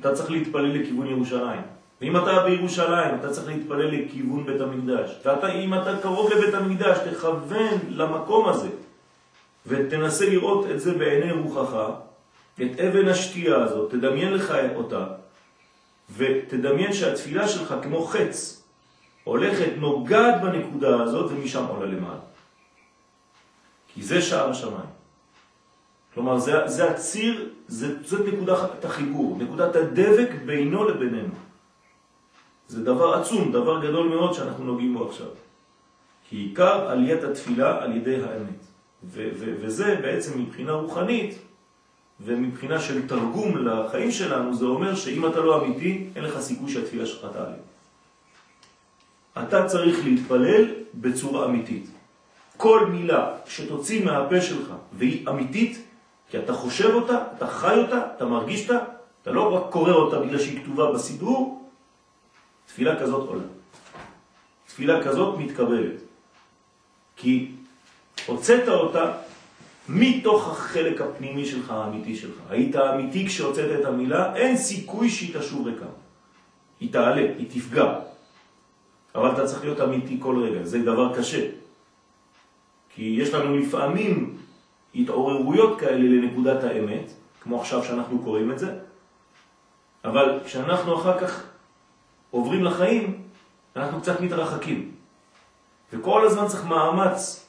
אתה 0.00 0.14
צריך 0.14 0.30
להתפלל 0.30 0.80
לכיוון 0.80 1.06
ירושלים. 1.06 1.75
ואם 2.00 2.16
אתה 2.16 2.42
בירושלים, 2.44 3.14
אתה 3.20 3.30
צריך 3.30 3.48
להתפלל 3.48 3.90
לכיוון 3.90 4.46
בית 4.46 4.60
המקדש. 4.60 5.10
ואם 5.42 5.74
אתה 5.74 5.98
קרוב 6.02 6.30
לבית 6.32 6.54
המקדש, 6.54 6.98
תכוון 6.98 7.78
למקום 7.88 8.48
הזה, 8.48 8.68
ותנסה 9.66 10.30
לראות 10.30 10.66
את 10.70 10.80
זה 10.80 10.94
בעיני 10.94 11.32
רוחך, 11.32 11.76
את 12.62 12.80
אבן 12.80 13.08
השתייה 13.08 13.56
הזאת, 13.56 13.90
תדמיין 13.90 14.32
לך 14.32 14.54
אותה, 14.74 15.06
ותדמיין 16.16 16.92
שהתפילה 16.92 17.48
שלך 17.48 17.74
כמו 17.82 18.06
חץ, 18.06 18.62
הולכת, 19.24 19.72
נוגעת 19.76 20.42
בנקודה 20.42 21.02
הזאת, 21.02 21.30
ומשם 21.32 21.64
עולה 21.64 21.86
למעלה. 21.86 22.20
כי 23.94 24.02
זה 24.02 24.22
שער 24.22 24.50
השמיים. 24.50 24.96
כלומר, 26.14 26.38
זה, 26.38 26.52
זה 26.66 26.90
הציר, 26.90 27.48
זה, 27.68 27.94
זאת 28.04 28.26
נקודת 28.26 28.84
החיבור, 28.84 29.36
נקודת 29.40 29.76
הדבק 29.76 30.28
בינו 30.46 30.84
לבינינו. 30.84 31.45
זה 32.68 32.84
דבר 32.84 33.14
עצום, 33.14 33.52
דבר 33.52 33.86
גדול 33.86 34.08
מאוד 34.08 34.34
שאנחנו 34.34 34.64
נוגעים 34.64 34.94
בו 34.94 35.08
עכשיו. 35.08 35.26
כי 36.28 36.36
עיקר 36.36 36.90
עליית 36.90 37.24
התפילה 37.24 37.82
על 37.84 37.96
ידי 37.96 38.16
האמת. 38.16 38.66
וזה 39.04 39.98
בעצם 40.02 40.40
מבחינה 40.40 40.72
רוחנית 40.72 41.38
ומבחינה 42.20 42.80
של 42.80 43.08
תרגום 43.08 43.56
לחיים 43.66 44.10
שלנו, 44.10 44.54
זה 44.54 44.64
אומר 44.64 44.94
שאם 44.94 45.26
אתה 45.26 45.40
לא 45.40 45.64
אמיתי, 45.64 46.06
אין 46.16 46.24
לך 46.24 46.40
סיכוי 46.40 46.72
שהתפילה 46.72 47.06
שלך 47.06 47.26
תעלה. 47.32 47.56
אתה 49.42 49.66
צריך 49.66 50.04
להתפלל 50.04 50.64
בצורה 50.94 51.44
אמיתית. 51.44 51.86
כל 52.56 52.86
מילה 52.86 53.32
שתוציא 53.46 54.04
מהפה 54.04 54.40
שלך 54.40 54.72
והיא 54.92 55.28
אמיתית, 55.28 55.88
כי 56.30 56.38
אתה 56.38 56.52
חושב 56.52 56.90
אותה, 56.94 57.24
אתה 57.36 57.46
חי 57.46 57.78
אותה, 57.78 58.00
אתה 58.16 58.24
מרגיש 58.24 58.70
אותה, 58.70 58.84
אתה 59.22 59.30
לא 59.30 59.54
רק 59.54 59.72
קורא 59.72 59.92
אותה 59.92 60.18
בגלל 60.18 60.38
שהיא 60.38 60.62
כתובה 60.62 60.92
בסידור, 60.92 61.65
תפילה 62.66 63.00
כזאת 63.00 63.28
עולה. 63.28 63.44
תפילה 64.66 65.04
כזאת 65.04 65.38
מתקבלת. 65.38 65.96
כי 67.16 67.50
הוצאת 68.26 68.68
אותה 68.68 69.12
מתוך 69.88 70.48
החלק 70.48 71.00
הפנימי 71.00 71.46
שלך, 71.46 71.70
האמיתי 71.70 72.16
שלך. 72.16 72.36
היית 72.48 72.76
אמיתי 72.76 73.26
כשהוצאת 73.26 73.80
את 73.80 73.84
המילה, 73.84 74.36
אין 74.36 74.56
סיכוי 74.56 75.10
שהיא 75.10 75.38
תשוב 75.38 75.66
ריקה. 75.66 75.86
היא 76.80 76.92
תעלה, 76.92 77.22
היא 77.38 77.46
תפגע. 77.50 77.98
אבל 79.14 79.32
אתה 79.32 79.46
צריך 79.46 79.64
להיות 79.64 79.80
אמיתי 79.80 80.16
כל 80.20 80.42
רגע, 80.42 80.64
זה 80.64 80.82
דבר 80.82 81.18
קשה. 81.18 81.48
כי 82.94 83.16
יש 83.18 83.34
לנו 83.34 83.58
לפעמים 83.58 84.36
התעוררויות 84.94 85.80
כאלה 85.80 86.04
לנקודת 86.04 86.64
האמת, 86.64 87.10
כמו 87.42 87.60
עכשיו 87.60 87.84
שאנחנו 87.84 88.18
קוראים 88.18 88.52
את 88.52 88.58
זה, 88.58 88.78
אבל 90.04 90.40
כשאנחנו 90.44 90.96
אחר 90.96 91.20
כך 91.20 91.42
עוברים 92.36 92.64
לחיים, 92.64 93.22
אנחנו 93.76 94.00
קצת 94.00 94.20
מתרחקים. 94.20 94.90
וכל 95.92 96.26
הזמן 96.26 96.46
צריך 96.46 96.64
מאמץ, 96.64 97.46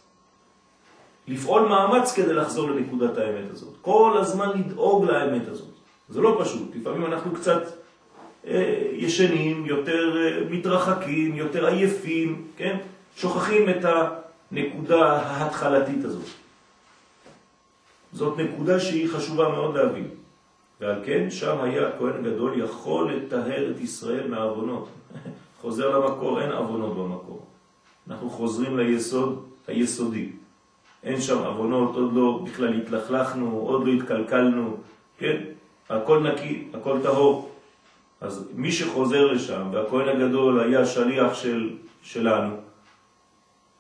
לפעול 1.28 1.62
מאמץ 1.62 2.14
כדי 2.16 2.34
לחזור 2.34 2.70
לנקודת 2.70 3.18
האמת 3.18 3.52
הזאת. 3.52 3.74
כל 3.82 4.18
הזמן 4.18 4.50
לדאוג 4.60 5.06
לאמת 5.06 5.48
הזאת. 5.48 5.74
זה 6.10 6.22
לא 6.22 6.38
פשוט. 6.44 6.76
לפעמים 6.76 7.06
אנחנו 7.06 7.32
קצת 7.36 7.62
אה, 8.48 8.82
ישנים, 8.92 9.66
יותר 9.66 10.18
אה, 10.18 10.50
מתרחקים, 10.50 11.36
יותר 11.36 11.66
עייפים, 11.66 12.48
כן? 12.58 12.78
שוכחים 13.16 13.70
את 13.70 13.86
הנקודה 14.52 15.12
ההתחלתית 15.12 16.06
הזאת. 16.06 16.26
זאת 18.14 18.38
נקודה 18.38 18.80
שהיא 18.80 19.10
חשובה 19.10 19.50
מאוד 19.50 19.76
להבין. 19.76 20.08
ועל 20.82 21.02
כן 21.06 21.30
שם 21.30 21.58
היה 21.62 21.88
הכהן 21.88 22.26
הגדול 22.26 22.60
יכול 22.60 23.12
לטהר 23.12 23.72
את 23.72 23.80
ישראל 23.80 24.28
מהאבונות. 24.28 24.90
חוזר 25.62 26.00
למקור, 26.00 26.42
אין 26.42 26.52
אבונות 26.52 26.98
במקור. 26.98 27.46
אנחנו 28.10 28.30
חוזרים 28.30 28.78
ליסוד 28.78 29.44
היסודי. 29.68 30.30
אין 31.04 31.22
שם 31.22 31.38
אבונות, 31.38 31.96
עוד 31.96 32.14
לא 32.14 32.42
בכלל 32.46 32.74
התלכלכנו, 32.74 33.52
עוד 33.52 33.88
לא 33.88 33.92
התקלקלנו, 33.92 34.78
כן? 35.18 35.38
הכל 35.90 36.20
נקי, 36.20 36.68
הכל 36.74 37.00
טהור. 37.04 37.52
אז 38.22 38.50
מי 38.56 38.72
שחוזר 38.72 39.32
לשם, 39.32 39.70
והכהן 39.72 40.08
הגדול 40.10 40.60
היה 40.60 40.86
שליח 40.86 41.34
של, 41.34 41.70
שלנו, 42.04 42.56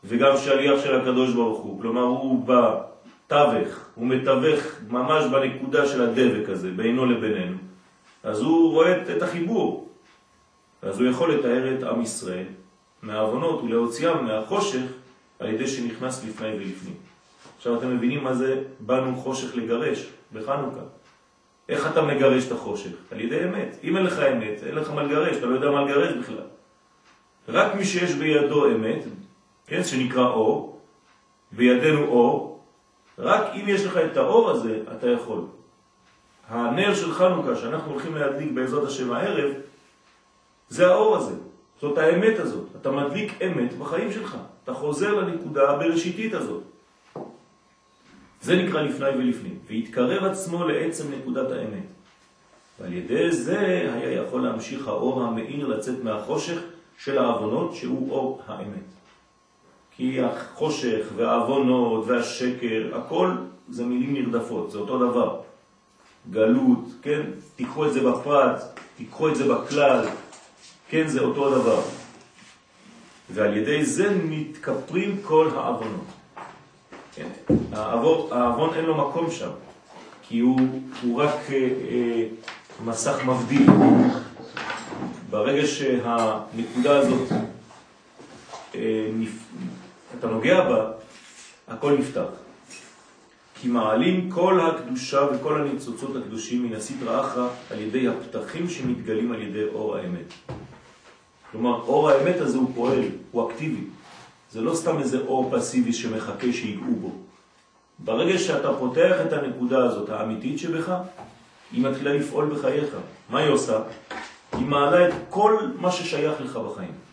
וגם 0.03 0.37
שליח 0.37 0.83
של 0.83 1.01
הקדוש 1.01 1.33
ברוך 1.33 1.59
הוא, 1.59 1.81
כלומר 1.81 2.01
הוא 2.01 2.45
בא 2.45 2.81
תווך, 3.27 3.89
הוא 3.95 4.07
מתווך 4.07 4.63
ממש 4.89 5.25
בנקודה 5.31 5.87
של 5.87 6.01
הדבק 6.01 6.49
הזה, 6.49 6.71
בינו 6.71 7.05
לבינינו, 7.05 7.57
אז 8.23 8.41
הוא 8.41 8.71
רואה 8.71 9.01
את 9.17 9.21
החיבור. 9.21 9.89
אז 10.81 10.99
הוא 10.99 11.09
יכול 11.09 11.33
לתאר 11.33 11.75
את 11.77 11.83
עם 11.83 12.01
ישראל 12.01 12.45
מהאבונות 13.01 13.63
ולהוציאם 13.63 14.25
מהחושך 14.25 14.85
על 15.39 15.47
ידי 15.47 15.67
שנכנס 15.67 16.25
לפני 16.25 16.47
ולפנים. 16.47 16.95
עכשיו 17.57 17.77
אתם 17.77 17.95
מבינים 17.95 18.23
מה 18.23 18.33
זה 18.33 18.63
באנו 18.79 19.15
חושך 19.15 19.55
לגרש 19.55 20.07
בחנוכה. 20.33 20.81
איך 21.69 21.87
אתה 21.91 22.01
מגרש 22.01 22.47
את 22.47 22.51
החושך? 22.51 22.91
על 23.11 23.19
ידי 23.19 23.43
אמת. 23.43 23.77
אם 23.83 23.97
אין 23.97 24.05
לך 24.05 24.19
אמת, 24.19 24.63
אין 24.65 24.75
לך 24.75 24.91
מה 24.91 25.03
לגרש, 25.03 25.37
אתה 25.37 25.45
לא 25.45 25.55
יודע 25.55 25.71
מה 25.71 25.81
לגרש 25.81 26.13
בכלל. 26.13 26.47
רק 27.49 27.75
מי 27.75 27.85
שיש 27.85 28.11
בידו 28.11 28.67
אמת, 28.67 29.03
כן, 29.67 29.83
שנקרא 29.83 30.27
אור, 30.27 30.81
בידינו 31.51 32.05
אור, 32.05 32.56
רק 33.19 33.41
אם 33.55 33.65
יש 33.67 33.85
לך 33.85 33.97
את 34.11 34.17
האור 34.17 34.49
הזה, 34.49 34.79
אתה 34.97 35.09
יכול. 35.09 35.41
הנר 36.49 36.95
של 36.95 37.13
חנוכה 37.13 37.55
שאנחנו 37.55 37.91
הולכים 37.91 38.15
להדליק 38.15 38.51
בעזרת 38.51 38.87
השם 38.87 39.13
הערב, 39.13 39.51
זה 40.69 40.87
האור 40.87 41.17
הזה, 41.17 41.35
זאת 41.81 41.97
האמת 41.97 42.39
הזאת. 42.39 42.65
אתה 42.81 42.91
מדליק 42.91 43.41
אמת 43.41 43.77
בחיים 43.77 44.11
שלך, 44.11 44.37
אתה 44.63 44.73
חוזר 44.73 45.15
לנקודה 45.15 45.69
הבראשיתית 45.69 46.33
הזאת. 46.33 46.63
זה 48.41 48.55
נקרא 48.55 48.81
לפני 48.81 49.09
ולפנים, 49.09 49.59
והתקרב 49.67 50.23
עצמו 50.23 50.67
לעצם 50.67 51.03
נקודת 51.11 51.51
האמת. 51.51 51.87
ועל 52.79 52.93
ידי 52.93 53.31
זה 53.31 53.59
היה 53.93 54.11
יכול 54.11 54.41
להמשיך 54.41 54.87
האור 54.87 55.23
המאיר 55.23 55.67
לצאת 55.67 56.03
מהחושך 56.03 56.61
של 56.97 57.17
האבונות 57.17 57.75
שהוא 57.75 58.11
אור 58.11 58.41
האמת. 58.47 58.96
כי 59.97 60.21
החושך 60.21 61.05
והאבונות 61.15 62.07
והשקר, 62.07 62.97
הכל 62.97 63.31
זה 63.69 63.85
מילים 63.85 64.13
נרדפות, 64.13 64.71
זה 64.71 64.77
אותו 64.77 64.97
דבר. 64.97 65.39
גלות, 66.31 66.85
כן? 67.01 67.21
תיקחו 67.55 67.85
את 67.85 67.93
זה 67.93 68.11
בפרט, 68.11 68.79
תיקחו 68.97 69.29
את 69.29 69.35
זה 69.35 69.53
בכלל, 69.53 70.05
כן? 70.89 71.07
זה 71.07 71.19
אותו 71.21 71.49
דבר. 71.49 71.81
ועל 73.29 73.57
ידי 73.57 73.85
זה 73.85 74.17
מתכפרים 74.23 75.17
כל 75.23 75.49
האבונות. 75.55 76.05
כן? 77.15 77.27
האבון 77.71 78.73
אין 78.73 78.85
לו 78.85 79.09
מקום 79.09 79.31
שם, 79.31 79.49
כי 80.21 80.39
הוא, 80.39 80.59
הוא 81.03 81.21
רק 81.21 81.35
אה, 81.49 81.69
אה, 81.89 82.23
מסך 82.85 83.25
מבדיל. 83.25 83.69
ברגע 85.29 85.67
שהנקודה 85.67 86.97
הזאת 86.97 87.31
אה, 88.75 89.09
אתה 90.19 90.27
נוגע 90.27 90.69
בה, 90.69 90.91
הכל 91.67 91.97
נפתח. 91.97 92.27
כי 93.61 93.67
מעלים 93.67 94.31
כל 94.31 94.59
הקדושה 94.59 95.27
וכל 95.33 95.61
הניצוצות 95.61 96.15
הקדושים 96.15 96.63
מן 96.63 96.75
הסדרה 96.75 97.21
אחרא 97.21 97.47
על 97.71 97.79
ידי 97.79 98.07
הפתחים 98.07 98.69
שמתגלים 98.69 99.31
על 99.31 99.41
ידי 99.41 99.63
אור 99.73 99.95
האמת. 99.95 100.33
כלומר, 101.51 101.81
אור 101.81 102.09
האמת 102.09 102.35
הזה 102.35 102.57
הוא 102.57 102.71
פועל, 102.75 103.03
הוא 103.31 103.51
אקטיבי. 103.51 103.83
זה 104.51 104.61
לא 104.61 104.75
סתם 104.75 104.99
איזה 104.99 105.19
אור 105.19 105.51
פסיבי 105.51 105.93
שמחכה 105.93 106.53
שיגעו 106.53 106.95
בו. 106.95 107.11
ברגע 107.99 108.37
שאתה 108.37 108.73
פותח 108.79 109.15
את 109.27 109.33
הנקודה 109.33 109.85
הזאת, 109.85 110.09
האמיתית 110.09 110.59
שבך, 110.59 110.93
היא 111.71 111.83
מתחילה 111.83 112.13
לפעול 112.13 112.45
בחייך. 112.45 112.95
מה 113.29 113.39
היא 113.39 113.49
עושה? 113.49 113.79
היא 114.51 114.65
מעלה 114.65 115.07
את 115.07 115.13
כל 115.29 115.57
מה 115.79 115.91
ששייך 115.91 116.41
לך 116.41 116.57
בחיים. 116.57 117.06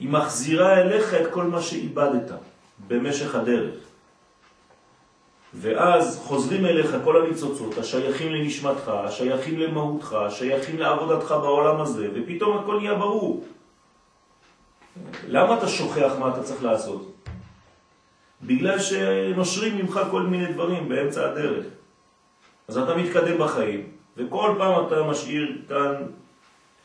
היא 0.00 0.08
מחזירה 0.08 0.80
אליך 0.80 1.14
את 1.14 1.30
כל 1.30 1.44
מה 1.44 1.62
שאיבדת 1.62 2.30
במשך 2.88 3.34
הדרך. 3.34 3.74
ואז 5.54 6.20
חוזרים 6.24 6.66
אליך 6.66 6.96
כל 7.04 7.22
הניצוצות, 7.22 7.78
השייכים 7.78 8.32
לנשמתך, 8.32 8.88
השייכים 8.88 9.58
למהותך, 9.58 10.12
השייכים 10.12 10.78
לעבודתך 10.78 11.30
בעולם 11.30 11.80
הזה, 11.80 12.08
ופתאום 12.14 12.58
הכל 12.58 12.76
נהיה 12.76 12.94
ברור. 12.94 13.44
למה 15.28 15.58
אתה 15.58 15.68
שוכח 15.68 16.12
מה 16.18 16.28
אתה 16.28 16.42
צריך 16.42 16.62
לעשות? 16.62 17.14
בגלל 18.42 18.78
שנושרים 18.78 19.78
ממך 19.78 20.00
כל 20.10 20.22
מיני 20.22 20.52
דברים 20.52 20.88
באמצע 20.88 21.30
הדרך. 21.30 21.64
אז 22.68 22.78
אתה 22.78 22.96
מתקדם 22.96 23.38
בחיים, 23.38 23.88
וכל 24.16 24.54
פעם 24.58 24.86
אתה 24.86 25.02
משאיר 25.02 25.58
כאן 25.68 25.94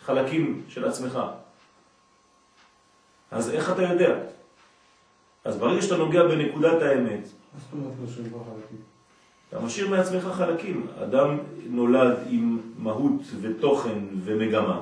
חלקים 0.06 0.62
של 0.70 0.86
עצמך. 0.86 1.20
אז 3.32 3.50
איך 3.50 3.72
אתה 3.72 3.82
יודע? 3.82 4.20
אז 5.46 5.58
ברגע 5.58 5.82
שאתה 5.82 5.98
נוגע 5.98 6.24
בנקודת 6.24 6.82
האמת... 6.82 7.28
אתה 9.50 9.60
משאיר 9.60 9.90
מעצמך 9.90 10.24
חלקים. 10.24 10.88
אדם 11.04 11.38
נולד 11.70 12.18
עם 12.30 12.60
מהות 12.78 13.22
ותוכן 13.42 14.00
ומגמה, 14.24 14.82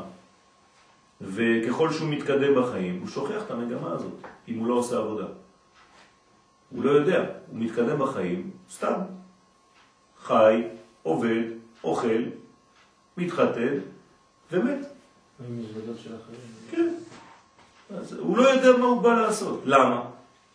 וככל 1.22 1.92
שהוא 1.92 2.10
מתקדם 2.10 2.62
בחיים, 2.62 3.00
הוא 3.00 3.08
שוכח 3.08 3.44
את 3.46 3.52
המגמה 3.52 3.92
הזאת, 3.92 4.14
אם 4.48 4.60
הוא 4.60 4.68
לא 4.68 4.74
עושה 4.74 4.98
עבודה. 4.98 5.26
הוא 6.70 6.84
לא 6.84 6.92
יודע, 6.92 7.26
הוא 7.52 7.60
מתקדם 7.60 8.00
בחיים, 8.00 8.52
סתם. 8.72 9.02
חי, 10.24 10.64
עובד, 11.04 11.44
אוכל, 11.84 12.24
מתחתן 13.18 13.74
ומת. 14.52 14.86
כן. 16.72 16.94
אז 17.96 18.14
הוא 18.14 18.38
לא 18.38 18.50
יודע 18.50 18.78
מה 18.78 18.86
הוא 18.86 19.02
בא 19.02 19.14
לעשות. 19.14 19.62
למה? 19.66 20.02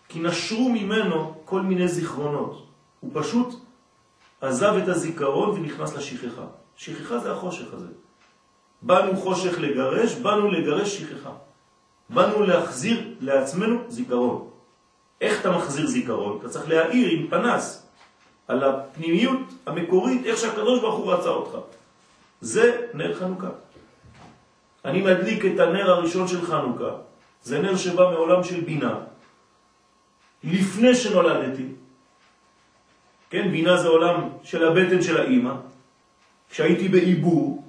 כי 0.08 0.20
נשרו 0.20 0.68
ממנו 0.68 1.34
כל 1.44 1.60
מיני 1.60 1.88
זיכרונות. 1.88 2.66
הוא 3.00 3.10
פשוט 3.14 3.54
עזב 4.40 4.74
את 4.82 4.88
הזיכרון 4.88 5.50
ונכנס 5.50 5.96
לשכחה. 5.96 6.44
שכחה 6.76 7.18
זה 7.18 7.32
החושך 7.32 7.72
הזה. 7.72 7.86
באנו 8.82 9.16
חושך 9.16 9.58
לגרש, 9.58 10.14
באנו 10.14 10.50
לגרש 10.50 10.98
שכחה. 10.98 11.30
באנו 12.10 12.42
להחזיר 12.42 13.14
לעצמנו 13.20 13.78
זיכרון. 13.88 14.48
איך 15.20 15.40
אתה 15.40 15.50
מחזיר 15.50 15.86
זיכרון? 15.86 16.38
אתה 16.40 16.48
צריך 16.48 16.68
להאיר 16.68 17.08
עם 17.08 17.26
פנס 17.30 17.86
על 18.48 18.64
הפנימיות 18.64 19.40
המקורית, 19.66 20.26
איך 20.26 20.38
שהקדוש 20.38 20.80
ברוך 20.80 20.98
הוא 20.98 21.12
רצה 21.12 21.28
אותך. 21.28 21.58
זה 22.40 22.86
נר 22.94 23.14
חנוכה. 23.14 23.48
אני 24.84 25.02
מדליק 25.02 25.44
את 25.44 25.60
הנר 25.60 25.90
הראשון 25.90 26.28
של 26.28 26.46
חנוכה, 26.46 26.90
זה 27.42 27.62
נר 27.62 27.76
שבא 27.76 28.10
מעולם 28.10 28.44
של 28.44 28.60
בינה, 28.60 28.94
לפני 30.44 30.94
שנולדתי. 30.94 31.66
כן, 33.30 33.50
בינה 33.50 33.76
זה 33.76 33.88
עולם 33.88 34.28
של 34.42 34.68
הבטן 34.68 35.02
של 35.02 35.20
האימא. 35.20 35.54
כשהייתי 36.50 36.88
בעיבור, 36.88 37.64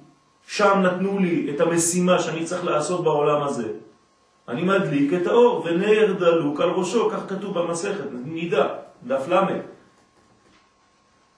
שם 0.48 0.80
נתנו 0.82 1.18
לי 1.18 1.50
את 1.54 1.60
המשימה 1.60 2.18
שאני 2.18 2.44
צריך 2.44 2.64
לעשות 2.64 3.04
בעולם 3.04 3.42
הזה. 3.42 3.72
אני 4.48 4.62
מדליק 4.62 5.12
את 5.12 5.26
האור, 5.26 5.64
ונר 5.64 6.12
דלוק 6.12 6.60
על 6.60 6.70
ראשו, 6.70 7.10
כך 7.10 7.28
כתוב 7.28 7.58
במסכת, 7.58 8.04
נידה, 8.24 8.68
דף 9.06 9.28
למד. 9.28 9.60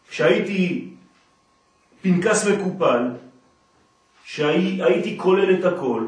כשהייתי 0.08 0.88
פנקס 2.02 2.46
מקופל, 2.46 3.02
שהייתי 4.24 5.18
כולל 5.18 5.54
את 5.54 5.64
הכל, 5.64 6.02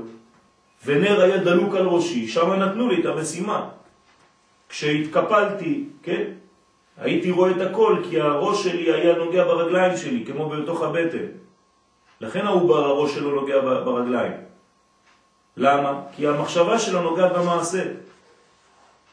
ונר 0.85 1.21
היה 1.21 1.37
דלוק 1.37 1.75
על 1.75 1.87
ראשי, 1.87 2.29
שם 2.29 2.53
נתנו 2.53 2.89
לי 2.89 3.01
את 3.01 3.07
המשימה. 3.07 3.69
כשהתקפלתי, 4.69 5.85
כן, 6.03 6.25
הייתי 6.97 7.31
רואה 7.31 7.51
את 7.51 7.61
הכל, 7.61 7.97
כי 8.11 8.21
הראש 8.21 8.65
שלי 8.65 8.93
היה 8.93 9.17
נוגע 9.17 9.45
ברגליים 9.45 9.97
שלי, 9.97 10.25
כמו 10.27 10.49
בתוך 10.49 10.83
הבטן. 10.83 11.27
לכן 12.21 12.47
העובר 12.47 12.85
הראש 12.85 13.15
שלו 13.15 13.41
נוגע 13.41 13.61
ברגליים. 13.61 14.33
למה? 15.57 16.01
כי 16.17 16.27
המחשבה 16.27 16.79
שלו 16.79 17.03
נוגעת 17.03 17.33
במעשה. 17.33 17.83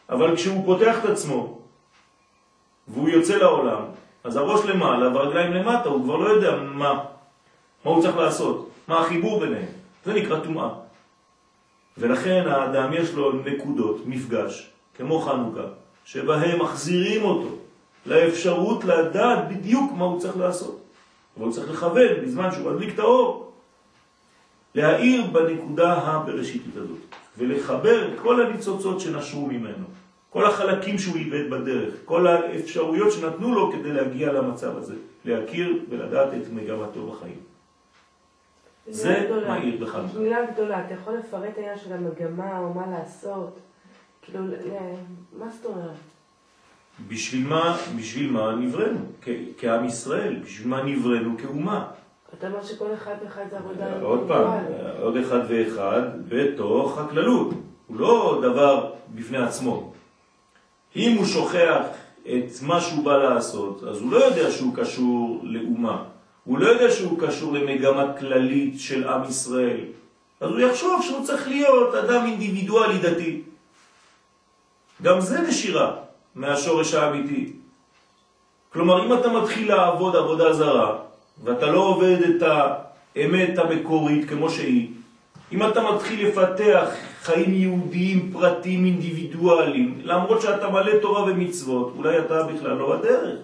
אבל 0.10 0.36
כשהוא 0.36 0.66
פותח 0.66 0.96
את 1.00 1.10
עצמו, 1.10 1.60
והוא 2.88 3.10
יוצא 3.10 3.38
לעולם, 3.38 3.82
אז 4.24 4.36
הראש 4.36 4.66
למעלה 4.66 5.10
והרגליים 5.10 5.54
למטה, 5.54 5.90
הוא 5.90 6.04
כבר 6.04 6.16
לא 6.16 6.30
יודע 6.30 6.56
מה, 6.56 6.94
מה 7.86 7.92
הוא 7.92 8.02
צריך 8.02 8.18
לעשות, 8.18 8.70
מה 8.88 9.00
החיבור 9.00 9.40
ביניהם. 9.40 9.72
זה 10.06 10.14
נקרא 10.14 10.40
תומעה. 10.40 10.85
ולכן 11.98 12.44
האדם 12.48 12.94
יש 12.94 13.14
לו 13.14 13.32
נקודות, 13.32 14.02
מפגש, 14.06 14.70
כמו 14.98 15.20
חנוכה, 15.20 15.68
שבהם 16.06 16.62
מחזירים 16.62 17.24
אותו 17.24 17.50
לאפשרות 18.06 18.84
לדעת 18.84 19.50
בדיוק 19.50 19.92
מה 19.98 20.06
הוא 20.06 20.20
צריך 20.20 20.38
לעשות. 20.38 20.82
אבל 21.38 21.46
הוא 21.46 21.54
צריך 21.54 21.70
לכוון 21.72 22.22
בזמן 22.24 22.52
שהוא 22.52 22.72
מדליק 22.72 22.94
את 22.94 23.00
האור, 23.00 23.52
להאיר 24.76 25.24
בנקודה 25.32 25.94
הבראשיתית 25.94 26.78
הזאת, 26.78 26.98
ולחבר 27.38 28.10
כל 28.22 28.42
הניצוצות 28.42 29.00
שנשרו 29.00 29.46
ממנו, 29.46 29.86
כל 30.30 30.46
החלקים 30.46 31.00
שהוא 31.00 31.16
איבד 31.16 31.50
בדרך, 31.50 31.94
כל 32.06 32.28
האפשרויות 32.28 33.12
שנתנו 33.12 33.56
לו 33.56 33.72
כדי 33.72 33.94
להגיע 33.94 34.34
למצב 34.34 34.78
הזה, 34.78 34.94
להכיר 35.26 35.80
ולדעת 35.90 36.28
את 36.34 36.54
מגמתו 36.54 37.08
בחיים. 37.08 37.55
זה 38.88 39.30
מהיר 39.48 39.86
בחנוכה. 39.86 40.20
מילה 40.20 40.38
גדולה, 40.52 40.86
אתה 40.86 40.94
יכול 40.94 41.14
לפרט 41.14 41.58
העניין 41.58 41.78
של 41.78 41.94
המגמה 41.94 42.60
או 42.60 42.74
מה 42.74 42.88
לעשות? 42.88 43.60
כאילו, 44.22 44.40
מה 45.40 45.46
זאת 45.50 45.66
אומרת? 45.66 45.96
בשביל 47.08 47.48
מה, 47.48 47.78
בשביל 47.98 48.32
מה 48.32 48.56
נבראנו? 48.56 49.00
כעם 49.58 49.86
ישראל, 49.86 50.40
בשביל 50.44 50.68
מה 50.68 50.84
נבראנו 50.84 51.38
כאומה? 51.38 51.88
אתה 52.40 52.48
אומר 52.48 52.64
שכל 52.64 52.94
אחד 52.94 53.16
ואחד 53.24 53.44
זה 53.50 53.58
עבודה 53.58 54.02
עוד 54.02 54.26
פעם, 54.28 54.64
עוד 55.00 55.18
אחד 55.18 55.40
ואחד 55.48 56.02
בתוך 56.28 56.98
הכללות. 56.98 57.54
הוא 57.88 58.00
לא 58.00 58.40
דבר 58.44 58.94
בפני 59.16 59.38
עצמו. 59.38 59.94
אם 60.96 61.18
הוא 61.18 61.26
שוכח 61.26 61.86
את 62.22 62.62
מה 62.62 62.82
שהוא 62.82 63.06
בא 63.06 63.18
לעשות, 63.18 63.84
אז 63.84 64.02
הוא 64.02 64.12
לא 64.12 64.18
יודע 64.18 64.52
שהוא 64.52 64.76
קשור 64.76 65.40
לאומה. 65.44 66.04
הוא 66.46 66.60
לא 66.60 66.68
יודע 66.68 66.92
שהוא 66.92 67.20
קשור 67.20 67.54
למגמה 67.54 68.14
כללית 68.20 68.80
של 68.80 69.08
עם 69.08 69.22
ישראל. 69.30 69.78
אז 70.42 70.50
הוא 70.50 70.60
יחשוב 70.60 71.02
שהוא 71.02 71.26
צריך 71.26 71.48
להיות 71.48 71.96
אדם 71.96 72.26
אינדיבידואלי 72.26 72.98
דתי. 72.98 73.42
גם 75.02 75.22
זה 75.22 75.42
נשירה 75.42 75.92
מהשורש 76.36 76.94
האמיתי. 76.94 77.54
כלומר, 78.74 79.06
אם 79.06 79.14
אתה 79.14 79.30
מתחיל 79.30 79.68
לעבוד 79.68 80.16
עבודה 80.16 80.54
זרה, 80.54 80.98
ואתה 81.44 81.66
לא 81.66 81.80
עובד 81.80 82.18
את 82.22 82.44
האמת 83.16 83.58
המקורית 83.58 84.30
כמו 84.30 84.50
שהיא, 84.50 84.90
אם 85.52 85.64
אתה 85.64 85.92
מתחיל 85.92 86.28
לפתח 86.28 86.90
חיים 87.22 87.54
יהודיים, 87.54 88.30
פרטיים, 88.34 88.86
אינדיבידואליים, 88.86 90.00
למרות 90.04 90.42
שאתה 90.42 90.70
מלא 90.70 90.92
תורה 91.02 91.24
ומצוות, 91.24 91.94
אולי 91.98 92.20
אתה 92.20 92.44
בכלל 92.44 92.74
לא 92.74 92.96
בדרך. 92.96 93.40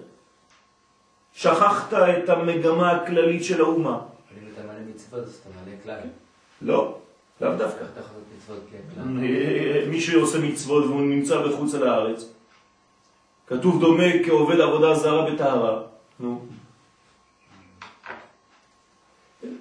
שכחת 1.34 1.92
את 1.94 2.28
המגמה 2.28 2.90
הכללית 2.90 3.44
של 3.44 3.60
האומה. 3.60 3.90
אבל 3.90 4.38
אם 4.42 4.48
אתה 4.54 4.62
מלא 4.62 4.80
מצוות, 4.94 5.24
אז 5.24 5.40
אתה 5.40 5.48
מלא 5.48 5.76
כלל. 5.82 6.08
לא, 6.62 6.98
לאו 7.40 7.56
דווקא. 7.56 7.84
מי 9.88 10.00
שעושה 10.00 10.38
מצוות 10.38 10.84
והוא 10.84 11.00
נמצא 11.00 11.46
בחוץ 11.46 11.74
על 11.74 11.88
הארץ, 11.88 12.32
כתוב 13.46 13.80
דומה 13.80 14.04
כעובד 14.24 14.60
עבודה 14.60 14.94
זרה 14.94 15.30
בטהרה. 15.30 15.82
נו. 16.20 16.44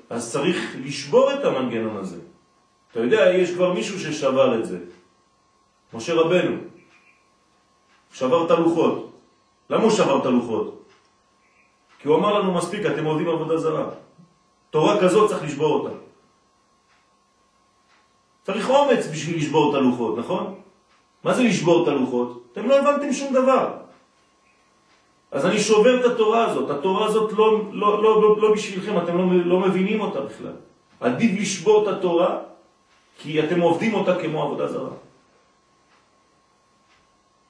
אז 0.09 0.31
צריך 0.31 0.75
לשבור 0.83 1.33
את 1.33 1.45
המנגנון 1.45 1.97
הזה. 1.97 2.17
אתה 2.91 2.99
יודע, 2.99 3.33
יש 3.35 3.53
כבר 3.53 3.73
מישהו 3.73 3.99
ששבר 3.99 4.59
את 4.59 4.65
זה. 4.65 4.77
משה 5.93 6.13
רבנו. 6.13 6.57
שבר 8.13 8.45
את 8.45 8.51
הלוחות. 8.51 9.11
למה 9.69 9.83
הוא 9.83 9.91
שבר 9.91 10.21
את 10.21 10.25
הלוחות? 10.25 10.83
כי 12.01 12.07
הוא 12.07 12.17
אמר 12.17 12.39
לנו 12.39 12.53
מספיק, 12.53 12.85
אתם 12.85 13.05
עובדים 13.05 13.29
עבודה 13.29 13.57
זרה. 13.57 13.85
תורה 14.69 15.01
כזאת 15.01 15.29
צריך 15.29 15.43
לשבור 15.43 15.73
אותה. 15.73 15.95
צריך 18.43 18.69
אומץ 18.69 19.07
בשביל 19.11 19.37
לשבור 19.37 19.69
את 19.69 19.75
הלוחות, 19.75 20.17
נכון? 20.17 20.55
מה 21.23 21.33
זה 21.33 21.43
לשבור 21.43 21.83
את 21.83 21.87
הלוחות? 21.87 22.43
אתם 22.51 22.69
לא 22.69 22.79
הבנתם 22.79 23.13
שום 23.13 23.33
דבר. 23.33 23.73
אז 25.31 25.45
אני 25.45 25.59
שובר 25.59 25.99
את 25.99 26.11
התורה 26.11 26.45
הזאת. 26.45 26.69
התורה 26.69 27.05
הזאת 27.05 27.33
לא, 27.33 27.61
לא, 27.71 28.03
לא, 28.03 28.21
לא, 28.21 28.41
לא 28.41 28.53
בשבילכם, 28.53 28.97
אתם 28.97 29.17
לא, 29.17 29.45
לא 29.45 29.59
מבינים 29.59 30.01
אותה 30.01 30.21
בכלל. 30.21 30.53
עדיף 30.99 31.39
לשבור 31.39 31.83
את 31.83 31.97
התורה, 31.97 32.37
כי 33.17 33.43
אתם 33.43 33.61
עובדים 33.61 33.93
אותה 33.93 34.21
כמו 34.21 34.43
עבודה 34.43 34.67
זרה. 34.67 34.89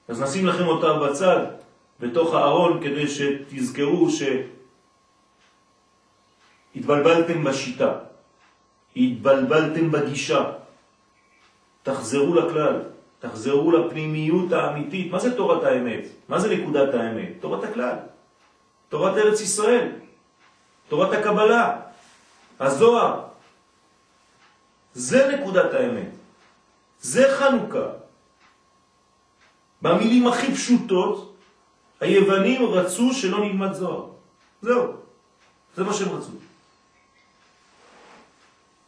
אז 0.08 0.22
נשים 0.22 0.46
לכם 0.46 0.66
אותה 0.66 0.92
בצד, 0.92 1.46
בתוך 2.02 2.34
הארון, 2.34 2.82
כדי 2.82 3.06
שתזכרו 3.08 4.08
שהתבלבלתם 6.74 7.44
בשיטה, 7.44 7.92
התבלבלתם 8.96 9.90
בגישה. 9.92 10.52
תחזרו 11.82 12.34
לכלל. 12.34 12.82
תחזרו 13.20 13.72
לפנימיות 13.72 14.52
האמיתית. 14.52 15.12
מה 15.12 15.18
זה 15.18 15.36
תורת 15.36 15.64
האמת? 15.64 16.04
מה 16.28 16.40
זה 16.40 16.56
נקודת 16.56 16.94
האמת? 16.94 17.28
תורת 17.40 17.64
הכלל. 17.64 17.96
תורת 18.88 19.16
ארץ 19.16 19.40
ישראל. 19.40 19.88
תורת 20.88 21.12
הקבלה. 21.12 21.80
הזוהר. 22.60 23.20
זה 24.94 25.36
נקודת 25.36 25.74
האמת. 25.74 26.10
זה 27.00 27.34
חנוכה. 27.38 27.86
במילים 29.82 30.26
הכי 30.26 30.54
פשוטות, 30.54 31.31
היוונים 32.02 32.66
רצו 32.66 33.12
שלא 33.12 33.40
נלמד 33.40 33.72
זוהר. 33.72 34.06
זהו. 34.62 34.92
זה 35.76 35.84
מה 35.84 35.92
שהם 35.92 36.08
רצו. 36.08 36.30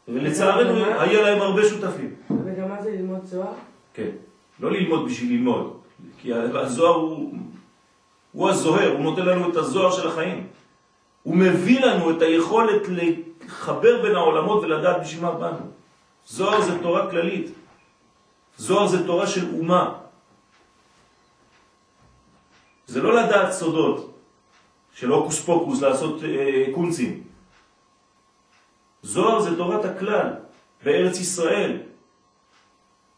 ולצערנו 0.09 0.85
היה 1.00 1.22
להם 1.22 1.42
הרבה 1.42 1.68
שותפים. 1.68 2.14
וגם 2.44 2.68
מה 2.68 2.83
זה 2.83 2.90
ללמוד 2.90 3.24
זוהר? 3.24 3.53
כן. 3.94 4.11
לא 4.61 4.70
ללמוד 4.70 5.09
בשביל 5.09 5.33
ללמוד, 5.33 5.77
כי 6.20 6.33
הזוהר 6.35 6.94
הוא 6.94 7.35
הוא 8.33 8.50
הזוהר, 8.50 8.92
הוא 8.92 9.05
נותן 9.05 9.27
לנו 9.27 9.50
את 9.50 9.57
הזוהר 9.57 9.90
של 9.90 10.09
החיים. 10.09 10.46
הוא 11.22 11.37
מביא 11.37 11.81
לנו 11.81 12.11
את 12.11 12.22
היכולת 12.22 12.83
לחבר 12.88 14.03
בין 14.03 14.14
העולמות 14.16 14.62
ולדעת 14.64 15.00
בשביל 15.03 15.22
מה 15.22 15.33
באנו. 15.33 15.66
זוהר 16.27 16.61
זה 16.61 16.83
תורה 16.83 17.11
כללית. 17.11 17.50
זוהר 18.57 18.87
זה 18.87 19.07
תורה 19.07 19.27
של 19.27 19.55
אומה. 19.59 20.04
זה 22.87 23.03
לא 23.03 23.14
לדעת 23.14 23.53
סודות 23.53 24.14
של 24.94 25.11
הוקוס 25.11 25.40
פוקוס, 25.40 25.83
לעשות 25.83 26.23
אה, 26.25 26.64
קונצים. 26.75 27.23
זוהר 29.03 29.40
זה 29.40 29.57
תורת 29.57 29.85
הכלל 29.85 30.31
בארץ 30.85 31.20
ישראל, 31.20 31.79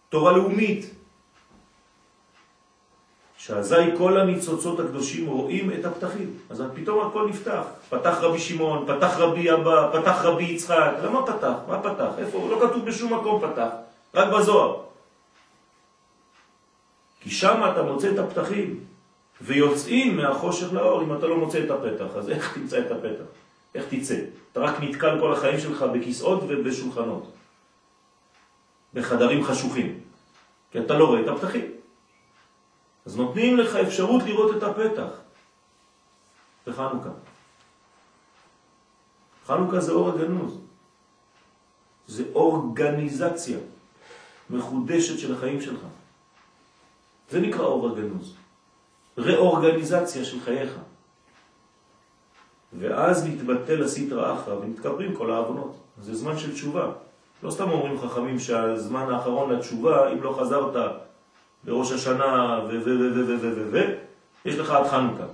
תורה 0.09 0.33
לאומית. 0.33 0.90
שאזי 3.46 3.96
כל 3.98 4.20
הניצוצות 4.20 4.81
הקדושים 4.81 5.26
רואים 5.26 5.72
את 5.72 5.85
הפתחים. 5.85 6.38
אז 6.50 6.62
פתאום 6.74 7.07
הכל 7.07 7.29
נפתח. 7.29 7.62
פתח 7.88 8.16
רבי 8.20 8.38
שמעון, 8.38 8.87
פתח 8.87 9.16
רבי 9.18 9.52
אבא, 9.52 9.90
פתח 9.92 10.24
רבי 10.24 10.44
יצחק. 10.44 10.92
למה 11.02 11.26
פתח? 11.26 11.55
מה 11.68 11.83
פתח? 11.83 12.11
איפה? 12.18 12.48
לא 12.50 12.68
כתוב 12.68 12.85
בשום 12.85 13.14
מקום 13.14 13.40
פתח, 13.40 13.68
רק 14.14 14.29
בזוהר. 14.33 14.83
כי 17.20 17.31
שם 17.31 17.62
אתה 17.72 17.83
מוצא 17.83 18.11
את 18.11 18.18
הפתחים, 18.18 18.81
ויוצאים 19.40 20.16
מהחושך 20.16 20.72
לאור 20.72 21.03
אם 21.03 21.16
אתה 21.16 21.27
לא 21.27 21.37
מוצא 21.37 21.64
את 21.64 21.70
הפתח. 21.70 22.16
אז 22.16 22.31
איך 22.31 22.55
תמצא 22.55 22.79
את 22.79 22.90
הפתח? 22.90 23.25
איך 23.75 23.85
תצא? 23.88 24.16
אתה 24.53 24.61
רק 24.61 24.81
נתקל 24.81 25.20
כל 25.20 25.33
החיים 25.33 25.61
שלך 25.61 25.83
בכיסאות 25.83 26.42
ובשולחנות, 26.49 27.33
בחדרים 28.94 29.44
חשוכים, 29.44 30.01
כי 30.70 30.79
אתה 30.79 30.94
לא 30.94 31.05
רואה 31.07 31.20
את 31.20 31.29
הפתחים. 31.29 31.70
אז 33.07 33.16
נותנים 33.16 33.57
לך 33.57 33.77
אפשרות 33.77 34.22
לראות 34.22 34.57
את 34.57 34.62
הפתח 34.62 35.11
בחנוכה. 36.66 37.11
חנוכה 39.46 39.81
זה 39.81 39.92
אור 39.92 40.09
הגנוז. 40.09 40.59
זה 42.07 42.25
אורגניזציה 42.35 43.59
מחודשת 44.51 45.18
של 45.18 45.35
החיים 45.35 45.61
שלך. 45.61 45.81
זה 47.31 47.40
נקרא 47.40 47.64
אור 47.64 47.88
הגנוז. 47.88 48.35
ראורגניזציה 49.18 50.24
של 50.24 50.40
חייך. 50.40 50.70
ואז 52.79 53.26
מתבטל 53.29 53.83
הסטרא 53.83 54.35
אחרא 54.35 54.55
ומתקברים 54.55 55.14
כל 55.14 55.31
העוונות. 55.31 55.76
זה 56.00 56.14
זמן 56.14 56.38
של 56.38 56.52
תשובה. 56.52 56.90
לא 57.42 57.50
סתם 57.50 57.70
אומרים 57.70 58.00
חכמים 58.00 58.38
שהזמן 58.38 59.14
האחרון 59.14 59.52
לתשובה, 59.52 60.12
אם 60.12 60.22
לא 60.22 60.37
חזרת 60.40 60.96
בראש 61.64 61.92
השנה 61.92 62.61
ו 62.68 62.70
ו 62.70 62.85
ו 62.85 63.14
ו 63.14 63.26
ו 63.26 63.50
ו 63.57 63.68
ו 63.72 63.79
יש 64.44 64.59
לך 64.59 64.70
עד 64.70 64.87
חנוכה. 64.87 65.24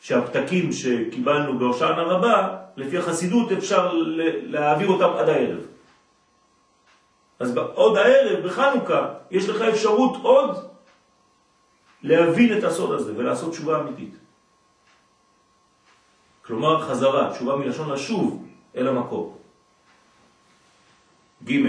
שהפתקים 0.00 0.72
שקיבלנו 0.72 1.58
בהושענא 1.58 2.00
רבה, 2.00 2.56
לפי 2.76 2.98
החסידות 2.98 3.52
אפשר 3.52 3.92
להעביר 4.42 4.88
אותם 4.88 5.10
עד 5.18 5.28
הערב. 5.28 5.60
אז 7.38 7.56
עוד 7.74 7.96
הערב, 7.96 8.46
בחנוכה, 8.46 9.06
יש 9.30 9.48
לך 9.48 9.62
אפשרות 9.62 10.16
עוד 10.22 10.56
להבין 12.02 12.58
את 12.58 12.64
הסוד 12.64 12.92
הזה 12.92 13.12
ולעשות 13.16 13.52
תשובה 13.52 13.80
אמיתית. 13.80 14.14
כלומר 16.42 16.82
חזרה, 16.82 17.30
תשובה 17.34 17.56
מלשון 17.56 17.90
לשוב 17.90 18.46
אל 18.76 18.88
המקום. 18.88 19.36
ג' 21.44 21.62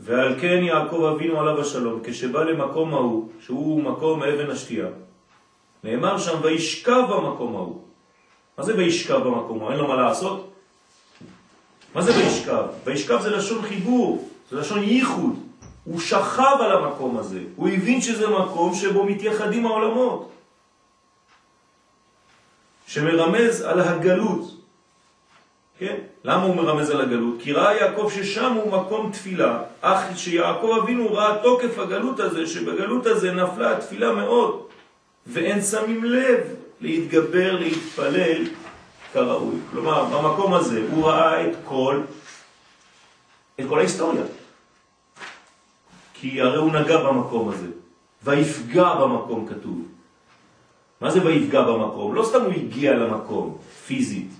ועל 0.00 0.40
כן 0.40 0.60
יעקב 0.62 1.04
אבינו 1.14 1.40
עליו 1.40 1.60
השלום, 1.60 2.00
כשבא 2.04 2.44
למקום 2.44 2.94
ההוא, 2.94 3.28
שהוא 3.40 3.82
מקום 3.82 4.22
אבן 4.22 4.50
השתייה, 4.50 4.86
נאמר 5.84 6.18
שם 6.18 6.38
וישכב 6.42 7.02
במקום 7.10 7.56
ההוא. 7.56 7.82
מה 8.58 8.64
זה 8.64 8.76
וישכב 8.76 9.16
במקום 9.16 9.58
ההוא? 9.58 9.70
אין 9.70 9.78
לו 9.78 9.88
מה 9.88 9.96
לעשות? 9.96 10.52
מה 11.94 12.02
זה 12.02 12.16
וישכב? 12.16 12.64
וישכב 12.84 13.20
זה 13.20 13.30
לשון 13.30 13.62
חיבור, 13.62 14.28
זה 14.50 14.56
לשון 14.56 14.82
ייחוד. 14.82 15.49
הוא 15.84 16.00
שכב 16.00 16.56
על 16.60 16.72
המקום 16.72 17.18
הזה, 17.18 17.40
הוא 17.56 17.68
הבין 17.68 18.00
שזה 18.00 18.28
מקום 18.28 18.74
שבו 18.74 19.04
מתייחדים 19.04 19.66
העולמות, 19.66 20.30
שמרמז 22.86 23.60
על 23.60 23.80
הגלות, 23.80 24.56
כן? 25.78 25.96
למה 26.24 26.42
הוא 26.42 26.56
מרמז 26.56 26.90
על 26.90 27.00
הגלות? 27.00 27.34
כי 27.40 27.52
ראה 27.52 27.74
יעקב 27.74 28.10
ששם 28.14 28.52
הוא 28.52 28.72
מקום 28.72 29.10
תפילה, 29.12 29.62
אך 29.80 30.02
שיעקב 30.16 30.78
אבינו 30.82 31.12
ראה 31.12 31.38
תוקף 31.42 31.78
הגלות 31.78 32.20
הזה, 32.20 32.46
שבגלות 32.46 33.06
הזה 33.06 33.32
נפלה 33.32 33.76
התפילה 33.76 34.12
מאוד, 34.12 34.62
ואין 35.26 35.62
שמים 35.62 36.04
לב 36.04 36.40
להתגבר, 36.80 37.58
להתפלל 37.58 38.44
כראוי. 39.12 39.56
כלומר, 39.70 40.04
במקום 40.04 40.54
הזה 40.54 40.82
הוא 40.90 41.08
ראה 41.08 41.46
את 41.46 41.56
כל, 41.64 42.00
את 43.60 43.64
כל 43.68 43.78
ההיסטוריה. 43.78 44.22
כי 46.20 46.40
הרי 46.40 46.56
הוא 46.56 46.72
נגע 46.72 47.04
במקום 47.04 47.48
הזה, 47.48 47.66
ויפגע 48.22 48.94
במקום 48.94 49.46
כתוב. 49.48 49.88
מה 51.00 51.10
זה 51.10 51.26
ויפגע 51.26 51.62
במקום? 51.62 52.14
לא 52.14 52.24
סתם 52.24 52.40
הוא 52.42 52.52
הגיע 52.52 52.94
למקום, 52.94 53.58
פיזית. 53.86 54.30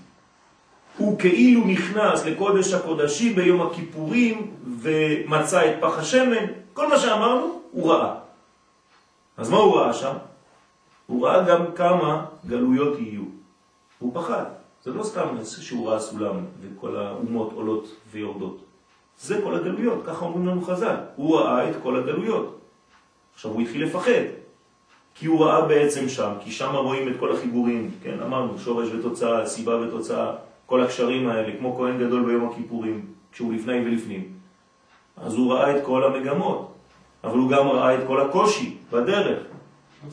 הוא 0.97 1.19
כאילו 1.19 1.61
נכנס 1.67 2.25
לקודש 2.25 2.73
הקודשים 2.73 3.35
ביום 3.35 3.61
הכיפורים 3.61 4.51
ומצא 4.81 5.71
את 5.71 5.75
פח 5.81 5.97
השמן, 5.97 6.45
כל 6.73 6.87
מה 6.87 6.97
שאמרנו 6.99 7.61
הוא 7.71 7.91
ראה. 7.91 8.15
אז 9.37 9.49
מה 9.49 9.57
הוא 9.57 9.75
ראה 9.75 9.93
שם? 9.93 10.13
הוא 11.07 11.27
ראה 11.27 11.43
גם 11.43 11.65
כמה 11.75 12.25
גלויות 12.45 12.99
יהיו. 12.99 13.23
הוא 13.99 14.15
פחד. 14.15 14.45
זה 14.83 14.91
לא 14.91 15.03
סתם 15.03 15.27
שהוא 15.43 15.89
ראה 15.89 15.99
סולם 15.99 16.45
וכל 16.61 16.97
האומות 16.97 17.53
עולות 17.53 17.87
ויורדות. 18.11 18.70
זה 19.21 19.39
כל 19.43 19.55
הגלויות, 19.55 20.03
ככה 20.05 20.25
אומרים 20.25 20.47
לנו 20.47 20.61
חז"ל. 20.61 20.95
הוא 21.15 21.39
ראה 21.39 21.69
את 21.69 21.75
כל 21.83 21.99
הגלויות. 21.99 22.59
עכשיו 23.33 23.51
הוא 23.51 23.61
התחיל 23.61 23.83
לפחד, 23.83 24.21
כי 25.15 25.25
הוא 25.25 25.45
ראה 25.45 25.65
בעצם 25.65 26.09
שם, 26.09 26.31
כי 26.39 26.51
שם 26.51 26.75
רואים 26.75 27.07
את 27.07 27.13
כל 27.19 27.31
החיבורים, 27.31 27.91
כן, 28.03 28.17
אמרנו, 28.25 28.59
שורש 28.59 28.89
ותוצאה, 28.89 29.45
סיבה 29.45 29.75
ותוצאה, 29.75 30.31
כל 30.65 30.83
הקשרים 30.83 31.29
האלה, 31.29 31.57
כמו 31.57 31.75
כהן 31.77 31.97
גדול 31.97 32.25
ביום 32.25 32.49
הכיפורים, 32.49 33.05
כשהוא 33.31 33.53
לפני 33.53 33.85
ולפנים. 33.85 34.23
אז 35.17 35.33
הוא 35.33 35.53
ראה 35.53 35.77
את 35.77 35.85
כל 35.85 36.03
המגמות, 36.03 36.73
אבל 37.23 37.37
הוא 37.37 37.51
גם 37.51 37.67
ראה 37.67 37.95
את 37.95 38.07
כל 38.07 38.21
הקושי 38.21 38.77
בדרך. 38.91 39.39
לא 39.39 40.09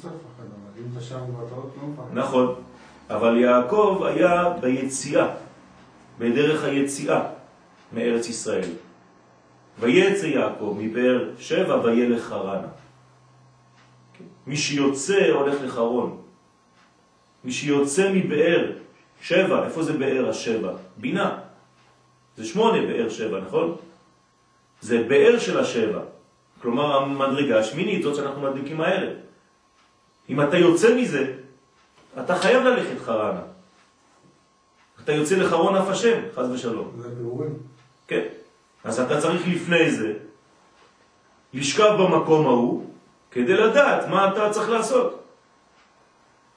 לא 2.13 2.23
נכון, 2.23 2.55
אבל 3.11 3.37
יעקב 3.37 4.03
היה 4.05 4.51
ביציאה, 4.61 5.29
בדרך 6.19 6.65
היציאה 6.65 7.23
מארץ 7.93 8.29
ישראל. 8.29 8.69
ויצא 9.81 10.27
יעקב 10.27 10.77
מבאר 10.79 11.31
שבע 11.39 11.81
וילך 11.85 12.23
חרנה. 12.23 12.69
מי 14.47 14.57
שיוצא 14.57 15.31
הולך 15.33 15.55
לחרון. 15.65 16.21
מי 17.45 17.53
שיוצא 17.53 18.11
מבאר 18.15 18.73
שבע, 19.23 19.65
איפה 19.65 19.83
זה 19.83 19.93
באר 19.93 20.29
השבע? 20.29 20.73
בינה. 20.97 21.39
זה 22.37 22.47
שמונה 22.47 22.87
באר 22.87 23.09
שבע, 23.09 23.41
נכון? 23.41 23.77
זה 24.81 25.03
באר 25.09 25.39
של 25.39 25.59
השבע. 25.59 26.01
כלומר 26.63 26.97
המדרגה 26.97 27.59
השמינית, 27.59 28.03
זאת 28.03 28.17
שאנחנו 28.17 28.43
מדליקים 28.43 28.81
הערב. 28.81 29.13
אם 30.29 30.41
אתה 30.41 30.57
יוצא 30.57 30.97
מזה, 30.97 31.35
אתה 32.21 32.37
חייב 32.37 32.63
ללכת 32.63 32.99
חרנה. 32.99 33.41
אתה 35.05 35.13
יוצא 35.13 35.37
לחרון 35.37 35.77
אף 35.77 35.89
השם, 35.89 36.21
חז 36.35 36.51
ושלום. 36.51 36.93
זה 36.99 37.09
בירורים. 37.09 37.55
כן. 38.07 38.25
אז 38.89 39.01
אתה 39.01 39.21
צריך 39.21 39.43
לפני 39.49 39.91
זה 39.91 40.13
לשכב 41.55 41.93
במקום 41.99 42.47
ההוא 42.47 42.85
כדי 43.31 43.55
לדעת 43.55 44.09
מה 44.09 44.29
אתה 44.29 44.51
צריך 44.51 44.71
לעשות. 44.71 45.23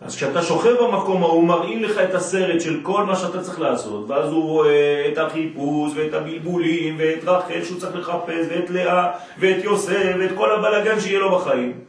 אז 0.02 0.16
כשאתה 0.16 0.42
שוכב 0.44 0.76
במקום 0.82 1.24
ההוא 1.24 1.44
מראים 1.44 1.84
לך 1.84 1.98
את 1.98 2.14
הסרט 2.14 2.62
של 2.62 2.80
כל 2.84 3.04
מה 3.04 3.16
שאתה 3.16 3.42
צריך 3.42 3.60
לעשות 3.60 4.10
ואז 4.10 4.32
הוא 4.32 4.44
רואה 4.44 5.10
את 5.14 5.18
החיפוש 5.18 5.92
ואת 5.96 6.14
הבלבולים 6.14 6.96
ואת 7.00 7.24
רחל 7.24 7.64
שהוא 7.64 7.80
צריך 7.80 7.96
לחפש 7.96 8.46
ואת 8.50 8.70
לאה 8.70 9.12
ואת 9.40 9.64
יוסף 9.64 10.16
ואת 10.20 10.32
כל 10.38 10.52
הבלגן 10.52 11.00
שיהיה 11.00 11.20
לו 11.20 11.40
בחיים 11.40 11.80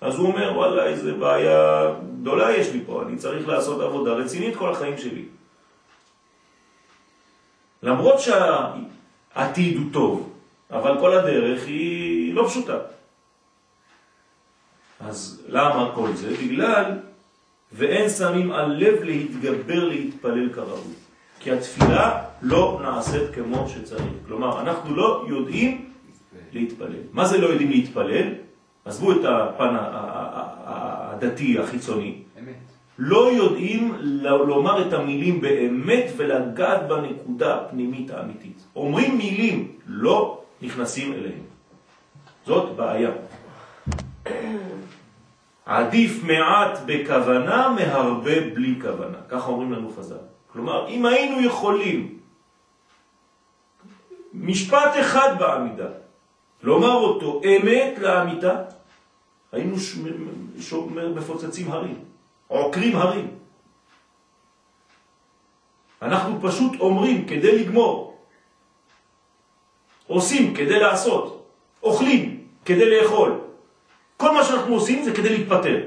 אז 0.00 0.18
הוא 0.18 0.26
אומר 0.26 0.52
וואלה 0.56 0.84
איזה 0.84 1.12
בעיה 1.12 1.86
גדולה 2.20 2.56
יש 2.56 2.72
לי 2.72 2.80
פה 2.86 3.02
אני 3.02 3.16
צריך 3.16 3.48
לעשות 3.48 3.80
עבודה 3.80 4.12
רצינית 4.12 4.56
כל 4.56 4.70
החיים 4.70 4.98
שלי 4.98 5.24
למרות 7.82 8.20
שהעתיד 9.34 9.76
הוא 9.76 9.92
טוב 9.92 10.32
אבל 10.70 11.00
כל 11.00 11.18
הדרך 11.18 11.66
היא 11.66 12.34
לא 12.34 12.48
פשוטה 12.48 12.78
אז 15.00 15.42
למה 15.48 15.90
כל 15.94 16.12
זה? 16.12 16.36
בגלל 16.42 16.98
ואין 17.72 18.08
שמים 18.08 18.52
על 18.52 18.72
לב 18.72 19.02
להתגבר 19.02 19.88
להתפלל 19.88 20.52
כראוי. 20.52 20.94
כי 21.40 21.52
התפילה 21.52 22.22
לא 22.42 22.80
נעשית 22.82 23.22
כמו 23.34 23.68
שצריך. 23.68 24.12
כלומר, 24.26 24.60
אנחנו 24.60 24.96
לא 24.96 25.24
יודעים 25.28 25.90
להתפלל. 26.52 27.02
מה 27.12 27.26
זה 27.26 27.38
לא 27.38 27.46
יודעים 27.46 27.70
להתפלל? 27.70 28.34
עזבו 28.84 29.12
את 29.12 29.24
הפן 29.24 29.76
הדתי 30.64 31.58
החיצוני, 31.58 32.22
אמת. 32.38 32.69
לא 33.00 33.32
יודעים 33.32 33.94
לומר 34.22 34.88
את 34.88 34.92
המילים 34.92 35.40
באמת 35.40 36.04
ולגעת 36.16 36.88
בנקודה 36.88 37.54
הפנימית 37.54 38.10
האמיתית. 38.10 38.56
אומרים 38.76 39.18
מילים, 39.18 39.72
לא 39.86 40.42
נכנסים 40.62 41.12
אליהם. 41.12 41.42
זאת 42.46 42.76
בעיה. 42.76 43.10
עדיף 45.66 46.24
מעט 46.24 46.78
בכוונה 46.86 47.68
מהרבה 47.68 48.40
בלי 48.54 48.74
כוונה. 48.80 49.18
ככה 49.28 49.48
אומרים 49.48 49.72
לנו 49.72 49.90
חז"ל. 49.96 50.24
כלומר, 50.52 50.88
אם 50.88 51.06
היינו 51.06 51.40
יכולים 51.40 52.18
משפט 54.34 54.92
אחד 55.00 55.36
בעמידה, 55.38 55.88
לומר 56.62 56.94
אותו 56.94 57.40
אמת 57.44 57.98
לאמיתה, 57.98 58.56
היינו. 59.52 59.76
מפוצצים 61.14 61.72
הרים, 61.72 62.09
עוקרים 62.50 62.96
הרים. 62.96 63.38
אנחנו 66.02 66.38
פשוט 66.42 66.80
אומרים 66.80 67.26
כדי 67.26 67.58
לגמור, 67.58 68.18
עושים 70.06 70.54
כדי 70.54 70.78
לעשות, 70.80 71.46
אוכלים 71.82 72.46
כדי 72.64 72.90
לאכול. 72.90 73.40
כל 74.16 74.34
מה 74.34 74.44
שאנחנו 74.44 74.74
עושים 74.74 75.04
זה 75.04 75.12
כדי 75.14 75.38
להתפטר. 75.38 75.86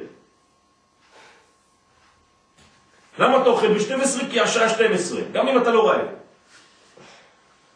למה 3.20 3.42
אתה 3.42 3.50
אוכל 3.50 3.74
ב-12? 3.74 4.32
כי 4.32 4.40
השעה 4.40 4.70
12, 4.70 5.22
גם 5.32 5.48
אם 5.48 5.62
אתה 5.62 5.72
לא 5.72 5.90
רעב. 5.90 6.08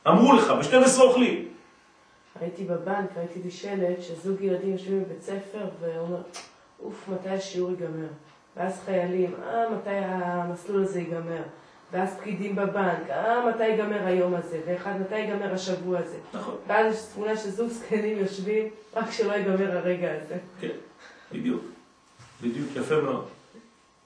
אמרו 0.08 0.34
לך, 0.34 0.52
ב-12 0.52 1.02
אוכלים. 1.02 1.48
הייתי 2.40 2.64
בבנק, 2.64 3.10
ראיתי 3.18 3.40
לי 3.44 3.52
שלט 3.52 4.02
שזוג 4.02 4.42
ילדים 4.42 4.72
יושבים 4.72 5.04
בבית 5.04 5.22
ספר 5.22 5.66
ואומר, 5.80 6.22
אוף, 6.84 7.08
מתי 7.08 7.30
השיעור 7.30 7.70
ייגמר? 7.70 8.08
ואז 8.58 8.82
חיילים, 8.86 9.34
אה, 9.48 9.70
מתי 9.70 9.90
המסלול 9.90 10.84
הזה 10.84 11.00
ייגמר? 11.00 11.42
ואז 11.92 12.18
פקידים 12.20 12.56
בבנק, 12.56 13.10
אה, 13.10 13.50
מתי 13.50 13.64
ייגמר 13.68 14.06
היום 14.06 14.36
הזה? 14.36 14.60
ואחד, 14.68 14.92
מתי 15.02 15.16
ייגמר 15.20 15.54
השבוע 15.54 16.00
הזה? 16.00 16.18
נכון. 16.34 16.56
ואז 16.68 16.94
יש 16.96 17.02
תמונה 17.14 17.38
של 17.38 17.50
זוג 17.50 17.70
זקנים 17.70 18.18
יושבים, 18.20 18.68
רק 18.96 19.12
שלא 19.12 19.34
ייגמר 19.34 19.78
הרגע 19.78 20.08
הזה. 20.24 20.38
כן, 20.62 20.68
בדיוק. 21.32 21.62
בדיוק, 22.42 22.70
יפה 22.76 23.02
מאוד. 23.02 23.26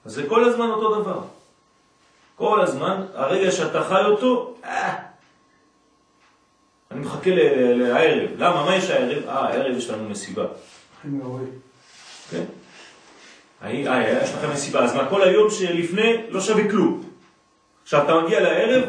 אז 0.04 0.12
זה 0.12 0.22
כל 0.28 0.44
הזמן 0.44 0.66
אותו 0.70 1.00
דבר. 1.02 1.20
כל 2.36 2.60
הזמן, 2.60 3.06
הרגע 3.14 3.50
שאתה 3.50 3.84
חי 3.84 4.02
אותו, 4.04 4.54
אה, 4.64 4.98
אני 6.90 7.00
מחכה 7.00 7.30
ל- 7.30 7.82
לערב. 7.82 8.30
למה? 8.36 8.64
מה 8.64 8.76
יש 8.76 8.90
הערב? 8.90 9.28
אה, 9.28 9.32
הערב 9.38 9.76
יש 9.76 9.90
לנו 9.90 10.08
מסיבה. 10.08 10.44
הכי 10.98 11.08
נוראי. 11.08 11.44
כן? 12.30 12.44
אה, 13.62 14.22
יש 14.22 14.34
לכם 14.34 14.50
מסיבה, 14.50 14.84
אז 14.84 14.94
מה, 14.94 15.10
כל 15.10 15.22
היום 15.22 15.50
שלפני 15.50 16.26
לא 16.28 16.40
שווה 16.40 16.70
כלום. 16.70 17.02
עכשיו 17.82 18.04
אתה 18.04 18.20
מגיע 18.20 18.40
לערב, 18.40 18.88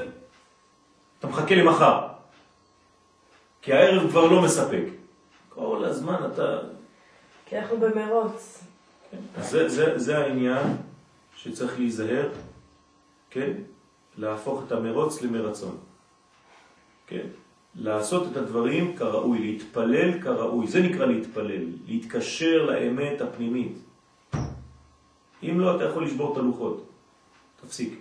אתה 1.19 1.27
מחכה 1.27 1.55
למחר. 1.55 2.07
כי 3.61 3.73
הערב 3.73 4.09
כבר 4.09 4.25
לא 4.25 4.41
מספק. 4.41 4.83
כל 5.49 5.83
הזמן 5.85 6.17
אתה... 6.33 6.59
כי 7.45 7.59
אנחנו 7.59 7.77
במרוץ. 7.77 8.63
אז 9.37 9.49
זה, 9.49 9.69
זה, 9.69 9.99
זה 9.99 10.17
העניין 10.17 10.63
שצריך 11.35 11.79
להיזהר, 11.79 12.29
כן? 13.29 13.51
להפוך 14.17 14.63
את 14.67 14.71
המרוץ 14.71 15.21
למרצון. 15.21 15.77
כן? 17.07 17.27
לעשות 17.75 18.27
את 18.31 18.37
הדברים 18.37 18.97
כראוי, 18.97 19.39
להתפלל 19.39 20.21
כראוי, 20.21 20.67
זה 20.67 20.81
נקרא 20.81 21.05
להתפלל, 21.05 21.63
להתקשר 21.87 22.65
לאמת 22.65 23.21
הפנימית. 23.21 23.77
אם 25.49 25.59
לא, 25.59 25.75
אתה 25.75 25.83
יכול 25.83 26.05
לשבור 26.05 26.33
את 26.33 26.37
הלוחות. 26.37 26.85
תפסיק. 27.61 27.99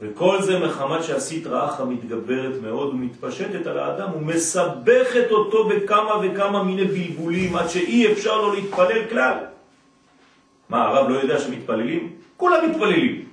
וכל 0.00 0.42
זה 0.42 0.58
מחמת 0.58 1.02
שעשית 1.04 1.46
רעך 1.46 1.80
מתגברת 1.80 2.62
מאוד 2.62 2.88
ומתפשטת 2.88 3.66
על 3.66 3.78
האדם 3.78 4.08
ומסבכת 4.16 5.30
אותו 5.30 5.68
בכמה 5.68 6.12
וכמה 6.22 6.62
מיני 6.62 6.84
בלבולים 6.84 7.56
עד 7.56 7.68
שאי 7.68 8.12
אפשר 8.12 8.42
לו 8.42 8.54
להתפלל 8.54 9.08
כלל. 9.10 9.38
מה, 10.68 10.82
הרב 10.82 11.08
לא 11.08 11.18
יודע 11.18 11.38
שמתפללים? 11.38 12.12
כולם 12.36 12.70
מתפללים. 12.70 13.14
הוא 13.16 13.24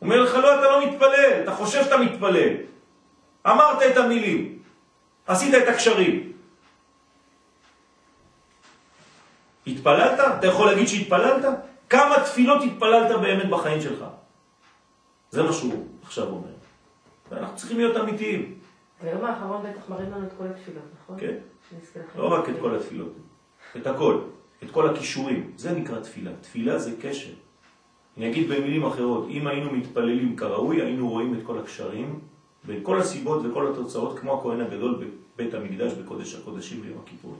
אומר 0.00 0.22
לך, 0.22 0.34
לא, 0.34 0.58
אתה 0.58 0.70
לא 0.70 0.86
מתפלל, 0.86 1.42
אתה 1.42 1.54
חושב 1.54 1.84
שאתה 1.84 1.96
מתפלל. 1.96 2.52
אמרת 3.46 3.82
את 3.82 3.96
המילים, 3.96 4.58
עשית 5.26 5.54
את 5.54 5.68
הקשרים. 5.68 6.23
התפללת? 9.66 10.20
אתה 10.38 10.46
יכול 10.46 10.66
להגיד 10.66 10.88
שהתפללת? 10.88 11.44
כמה 11.90 12.14
תפילות 12.24 12.62
התפללת 12.62 13.20
באמת 13.20 13.50
בחיים 13.50 13.80
שלך? 13.80 14.04
זה 15.30 15.42
מה 15.42 15.52
שהוא 15.52 15.86
עכשיו 16.02 16.26
אומר. 16.26 16.48
ואנחנו 17.30 17.56
צריכים 17.56 17.78
להיות 17.78 17.96
אמיתיים. 17.96 18.54
ביום 19.02 19.24
האחרון 19.24 19.66
בטח 19.66 19.88
מראים 19.88 20.12
לנו 20.12 20.26
את 20.26 20.32
כל 20.38 20.44
התפילות, 20.44 20.84
נכון? 21.02 21.20
כן. 21.20 21.34
לא 22.16 22.34
רק 22.34 22.48
את 22.48 22.54
כל 22.60 22.76
התפילות, 22.76 23.12
את 23.76 23.86
הכל, 23.86 24.18
את 24.62 24.70
כל 24.70 24.88
הכישורים. 24.88 25.52
זה 25.56 25.72
נקרא 25.72 26.00
תפילה. 26.00 26.30
תפילה 26.40 26.78
זה 26.78 26.90
קשר. 27.00 27.30
אני 28.16 28.30
אגיד 28.30 28.48
במילים 28.48 28.86
אחרות, 28.86 29.26
אם 29.30 29.46
היינו 29.46 29.72
מתפללים 29.72 30.36
כראוי, 30.36 30.82
היינו 30.82 31.08
רואים 31.08 31.34
את 31.34 31.38
כל 31.46 31.58
הקשרים 31.58 32.20
ואת 32.66 32.78
כל 32.82 33.00
הסיבות 33.00 33.42
וכל 33.44 33.72
התוצאות, 33.72 34.18
כמו 34.18 34.40
הכהן 34.40 34.60
הגדול 34.60 35.04
בבית 35.34 35.54
המקדש 35.54 35.92
בקודש 35.92 36.34
הקודשים 36.34 36.82
ביום 36.82 36.98
הכיפור. 37.04 37.36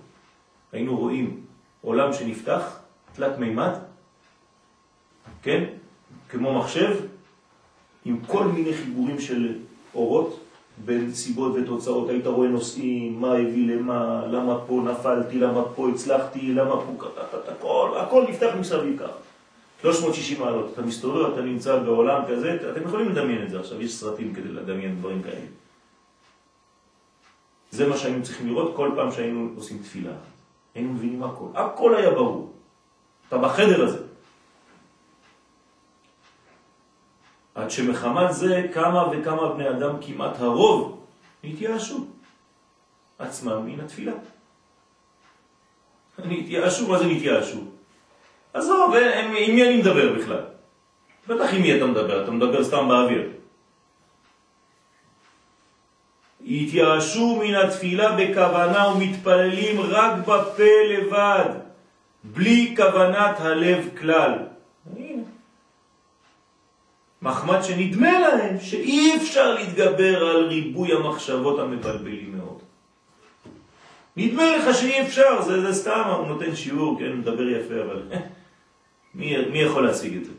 היינו 0.73 0.97
רואים 0.97 1.41
עולם 1.85 2.13
שנפתח, 2.13 2.79
תלת 3.13 3.39
מימד, 3.39 3.73
כן? 5.43 5.65
כמו 6.29 6.59
מחשב, 6.59 6.97
עם 8.05 8.19
כל 8.27 8.45
מיני 8.45 8.75
חיבורים 8.75 9.21
של 9.21 9.59
אורות 9.95 10.41
בין 10.85 11.15
סיבות 11.15 11.53
ותוצאות. 11.55 12.09
היית 12.09 12.27
רואה 12.27 12.49
נושאים, 12.49 13.21
מה 13.21 13.33
הביא 13.33 13.77
למה, 13.77 14.27
למה 14.27 14.59
פה 14.67 14.83
נפלתי, 14.85 15.39
למה 15.39 15.63
פה 15.75 15.89
הצלחתי, 15.89 16.53
למה 16.53 16.71
פה 16.71 17.09
הכל, 17.49 17.91
הכל 18.01 18.25
נפתח 18.29 18.51
מסביב 18.61 18.99
ככה. 18.99 19.13
360 19.83 20.41
מעלות. 20.41 20.71
אתה 20.73 20.83
מסתובב, 20.83 21.33
אתה 21.33 21.43
נמצא 21.43 21.79
בעולם 21.79 22.23
כזה, 22.29 22.59
אתם 22.73 22.83
יכולים 22.83 23.09
לדמיין 23.09 23.43
את 23.43 23.51
זה 23.51 23.61
עכשיו, 23.61 23.83
יש 23.83 23.95
סרטים 23.95 24.35
כדי 24.35 24.49
לדמיין 24.49 24.97
דברים 24.99 25.23
כאלה. 25.23 25.47
זה 27.71 27.89
מה 27.89 27.97
שהיינו 27.97 28.23
צריכים 28.23 28.49
לראות 28.49 28.77
כל 28.77 28.91
פעם 28.97 29.13
שהיינו 29.13 29.49
עושים 29.57 29.79
תפילה. 29.79 30.13
היינו 30.75 30.93
מבינים 30.93 31.23
הכל. 31.23 31.47
הכל 31.55 31.97
היה 31.97 32.11
ברור. 32.11 32.53
אתה 33.29 33.39
בחדר 33.39 33.85
הזה. 33.85 33.99
עד 37.55 37.71
שמחמת 37.71 38.33
זה 38.33 38.67
כמה 38.75 39.09
וכמה 39.13 39.55
בני 39.55 39.69
אדם, 39.69 39.97
כמעט 40.01 40.41
הרוב, 40.41 41.05
התייאשו 41.45 42.07
עצמם 43.19 43.67
מן 43.67 43.81
התפילה. 43.81 44.13
התייאשו, 46.19 46.89
מה 46.89 46.99
זה 46.99 47.07
נתייאשו? 47.07 47.59
עזוב, 48.53 48.95
עם 48.95 49.33
מי 49.33 49.63
אני 49.63 49.77
מדבר 49.77 50.13
בכלל? 50.13 50.45
בטח 51.29 51.55
עם 51.55 51.63
מי 51.63 51.77
אתה 51.77 51.87
מדבר, 51.87 52.25
אתה 52.25 52.31
מדבר 52.31 52.65
סתם 52.65 52.89
באוויר. 52.89 53.31
התייאשו 56.63 57.37
מן 57.37 57.55
התפילה 57.55 58.17
בכוונה 58.17 58.89
ומתפללים 58.89 59.81
רק 59.81 60.19
בפה 60.19 60.83
לבד, 60.89 61.49
בלי 62.25 62.75
כוונת 62.77 63.41
הלב 63.41 63.89
כלל. 64.01 64.39
מחמד 67.23 67.63
שנדמה 67.63 68.19
להם 68.19 68.61
שאי 68.61 69.17
אפשר 69.17 69.55
להתגבר 69.55 70.25
על 70.25 70.47
ריבוי 70.47 70.93
המחשבות 70.93 71.59
המבלבלים 71.59 72.37
מאוד. 72.37 72.59
נדמה 74.17 74.57
לך 74.57 74.75
שאי 74.75 75.03
אפשר, 75.03 75.43
זה, 75.43 75.61
זה 75.61 75.75
סתם, 75.75 76.03
הוא 76.19 76.27
נותן 76.27 76.57
שיעור, 76.57 76.99
כן, 76.99 77.17
מדבר 77.17 77.49
יפה, 77.49 77.75
אבל 77.75 78.03
מי, 79.15 79.37
מי 79.47 79.59
יכול 79.59 79.87
להשיג 79.87 80.17
את 80.17 80.25
זה? 80.25 80.33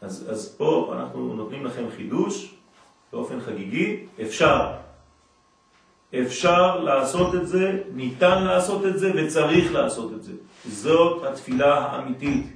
אז, 0.00 0.26
אז 0.30 0.54
פה 0.58 0.94
אנחנו 0.98 1.34
נותנים 1.34 1.66
לכם 1.66 1.84
חידוש 1.96 2.53
באופן 3.14 3.40
חגיגי, 3.40 3.96
אפשר. 4.22 4.70
אפשר 6.22 6.80
לעשות 6.80 7.34
את 7.34 7.48
זה, 7.48 7.78
ניתן 7.94 8.44
לעשות 8.44 8.86
את 8.86 8.98
זה 8.98 9.12
וצריך 9.14 9.72
לעשות 9.72 10.12
את 10.12 10.22
זה. 10.22 10.32
זאת 10.66 11.24
התפילה 11.24 11.78
האמיתית. 11.78 12.46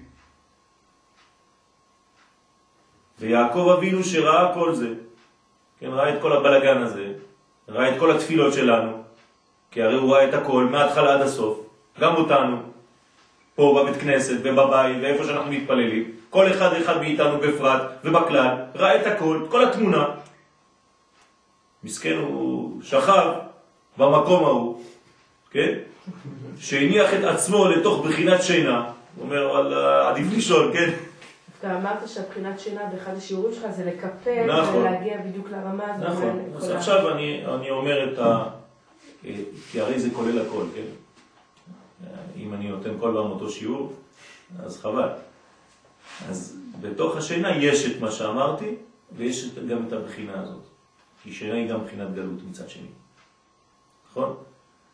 ויעקב 3.18 3.74
אבינו 3.78 4.04
שראה 4.04 4.54
כל 4.54 4.74
זה, 4.74 4.88
כן, 5.80 5.86
ראה 5.86 6.14
את 6.14 6.22
כל 6.22 6.32
הבלגן 6.32 6.82
הזה, 6.82 7.12
ראה 7.68 7.94
את 7.94 7.98
כל 7.98 8.10
התפילות 8.10 8.54
שלנו, 8.54 9.02
כי 9.70 9.82
הרי 9.82 9.94
הוא 9.94 10.14
ראה 10.14 10.28
את 10.28 10.34
הכל 10.34 10.64
מההתחלה 10.64 11.14
עד 11.14 11.20
הסוף, 11.20 11.60
גם 12.00 12.14
אותנו, 12.14 12.56
פה 13.54 13.82
בבית 13.82 14.00
כנסת 14.00 14.36
ובבית 14.42 14.96
ואיפה 15.02 15.24
שאנחנו 15.24 15.50
מתפללים, 15.50 16.10
כל 16.30 16.50
אחד 16.50 16.72
אחד 16.72 17.00
מאיתנו 17.00 17.38
בפרט 17.38 17.82
ובכלל, 18.04 18.54
ראה 18.74 19.00
את 19.00 19.06
הכל, 19.06 19.46
כל 19.50 19.64
התמונה. 19.64 20.04
מסכן 21.88 22.16
הוא 22.16 22.82
שכב 22.82 23.32
במקום 23.98 24.44
ההוא 24.44 24.82
כן? 25.50 25.74
שהניח 26.58 27.14
את 27.14 27.24
עצמו 27.24 27.68
לתוך 27.68 28.06
בחינת 28.06 28.42
שינה, 28.42 28.90
הוא 29.16 29.24
אומר, 29.24 29.50
אבל 29.50 29.74
עדיף 30.06 30.26
לישון, 30.30 30.72
כן? 30.72 30.90
אתה 31.60 31.76
אמרת 31.76 32.08
שהבחינת 32.08 32.60
שינה 32.60 32.80
באחד 32.92 33.16
השיעורים 33.16 33.54
שלך 33.54 33.64
זה 33.76 33.84
לקפל 33.84 34.60
נכון. 34.60 34.76
ולהגיע 34.76 35.16
בדיוק 35.26 35.50
לרמה 35.50 35.94
הזאת. 35.94 36.08
נכון, 36.08 36.40
אז 36.56 36.70
עכשיו 36.70 37.10
אני, 37.12 37.46
אני 37.54 37.70
אומר 37.70 38.12
את 38.12 38.18
ה... 38.18 38.44
כי 39.72 39.80
הרי 39.80 40.00
זה 40.00 40.08
כולל 40.10 40.46
הכל, 40.46 40.64
כן? 40.74 40.88
אם 42.36 42.54
אני 42.54 42.68
נותן 42.68 42.90
כל 43.00 43.12
פעם 43.14 43.30
אותו 43.30 43.50
שיעור, 43.50 43.92
אז 44.64 44.80
חבל. 44.80 45.08
אז 46.28 46.56
בתוך 46.80 47.16
השינה 47.16 47.56
יש 47.56 47.86
את 47.86 48.00
מה 48.00 48.10
שאמרתי, 48.10 48.74
ויש 49.16 49.50
גם 49.68 49.86
את 49.86 49.92
הבחינה 49.92 50.42
הזאת. 50.42 50.67
כי 51.28 51.34
שינה 51.34 51.54
היא 51.54 51.68
גם 51.70 51.84
בחינת 51.84 52.14
גלות 52.14 52.42
מצד 52.50 52.68
שני. 52.68 52.88
נכון? 54.10 54.36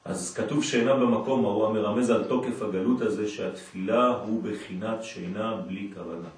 אז 0.04 0.34
כתוב 0.34 0.64
שינה 0.64 0.94
במקום 0.94 1.44
ההוא 1.44 1.66
המרמז 1.66 2.10
על 2.10 2.24
תוקף 2.24 2.62
הגלות 2.62 3.00
הזה 3.00 3.28
שהתפילה 3.28 4.08
הוא 4.08 4.42
בחינת 4.42 5.04
שינה 5.04 5.56
בלי 5.66 5.90
כוונה. 5.94 6.28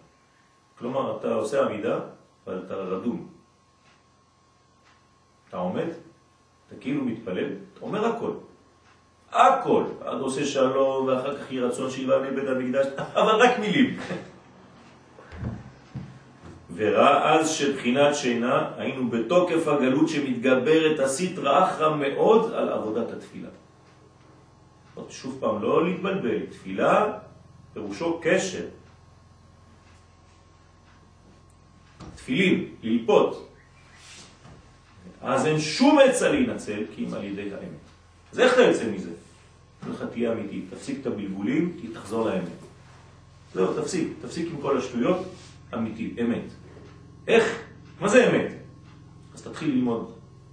כלומר, 0.78 1.16
אתה 1.16 1.34
עושה 1.34 1.66
עמידה, 1.66 1.98
אבל 2.46 2.62
אתה 2.66 2.74
רדום. 2.74 3.28
אתה 5.48 5.56
עומד, 5.56 5.88
אתה 6.66 6.76
כאילו 6.80 7.04
מתפלל, 7.04 7.48
אתה 7.74 7.80
אומר 7.82 8.06
הכל. 8.06 8.32
הכל. 9.32 9.84
עד 10.04 10.20
עושה 10.20 10.44
שלום, 10.44 11.06
ואחר 11.06 11.38
כך 11.38 11.52
יהי 11.52 11.60
רצון 11.60 11.90
שיבנה 11.90 12.30
בית 12.30 12.48
המקדש, 12.48 12.86
אבל 13.20 13.34
רק 13.34 13.58
מילים. 13.58 13.98
וראה 16.76 17.34
אז 17.34 17.50
שבחינת 17.50 18.14
שינה 18.14 18.70
היינו 18.76 19.10
בתוקף 19.10 19.68
הגלות 19.68 20.08
שמתגברת 20.08 21.00
הסטרא 21.00 21.64
אחרא 21.64 21.96
מאוד 21.96 22.52
על 22.52 22.68
עבודת 22.68 23.12
התפילה. 23.12 23.48
עוד 24.94 25.10
שוב 25.10 25.36
פעם, 25.40 25.62
לא 25.62 25.88
להתבלבל, 25.88 26.46
תפילה 26.46 27.12
פירושו 27.72 28.20
קשר. 28.22 28.66
תפילים, 32.14 32.74
ללפות. 32.82 33.48
אז 35.20 35.46
אין 35.46 35.60
שום 35.60 35.98
עצה 35.98 36.28
להינצל 36.28 36.82
כי 36.94 37.04
אם 37.04 37.14
על 37.14 37.24
ידי 37.24 37.42
האמת. 37.42 37.86
אז 38.32 38.40
איך 38.40 38.54
אתה 38.54 38.62
יוצא 38.62 38.90
מזה? 38.90 39.10
לך 39.90 40.04
תהיה 40.12 40.32
אמיתי, 40.32 40.62
תפסיק 40.70 41.00
את 41.00 41.06
הבלבולים, 41.06 41.76
תחזור 41.94 42.28
לאמת. 42.28 42.48
זהו, 43.54 43.82
תפסיק, 43.82 44.08
תפסיק 44.22 44.48
עם 44.52 44.60
כל 44.60 44.78
השטויות, 44.78 45.26
אמיתי, 45.74 46.14
אמת. 46.20 46.65
איך? 47.28 47.62
מה 48.00 48.08
זה 48.08 48.30
אמת? 48.30 48.52
אז 49.34 49.42
תתחיל 49.42 49.70
ללמוד 49.70 50.12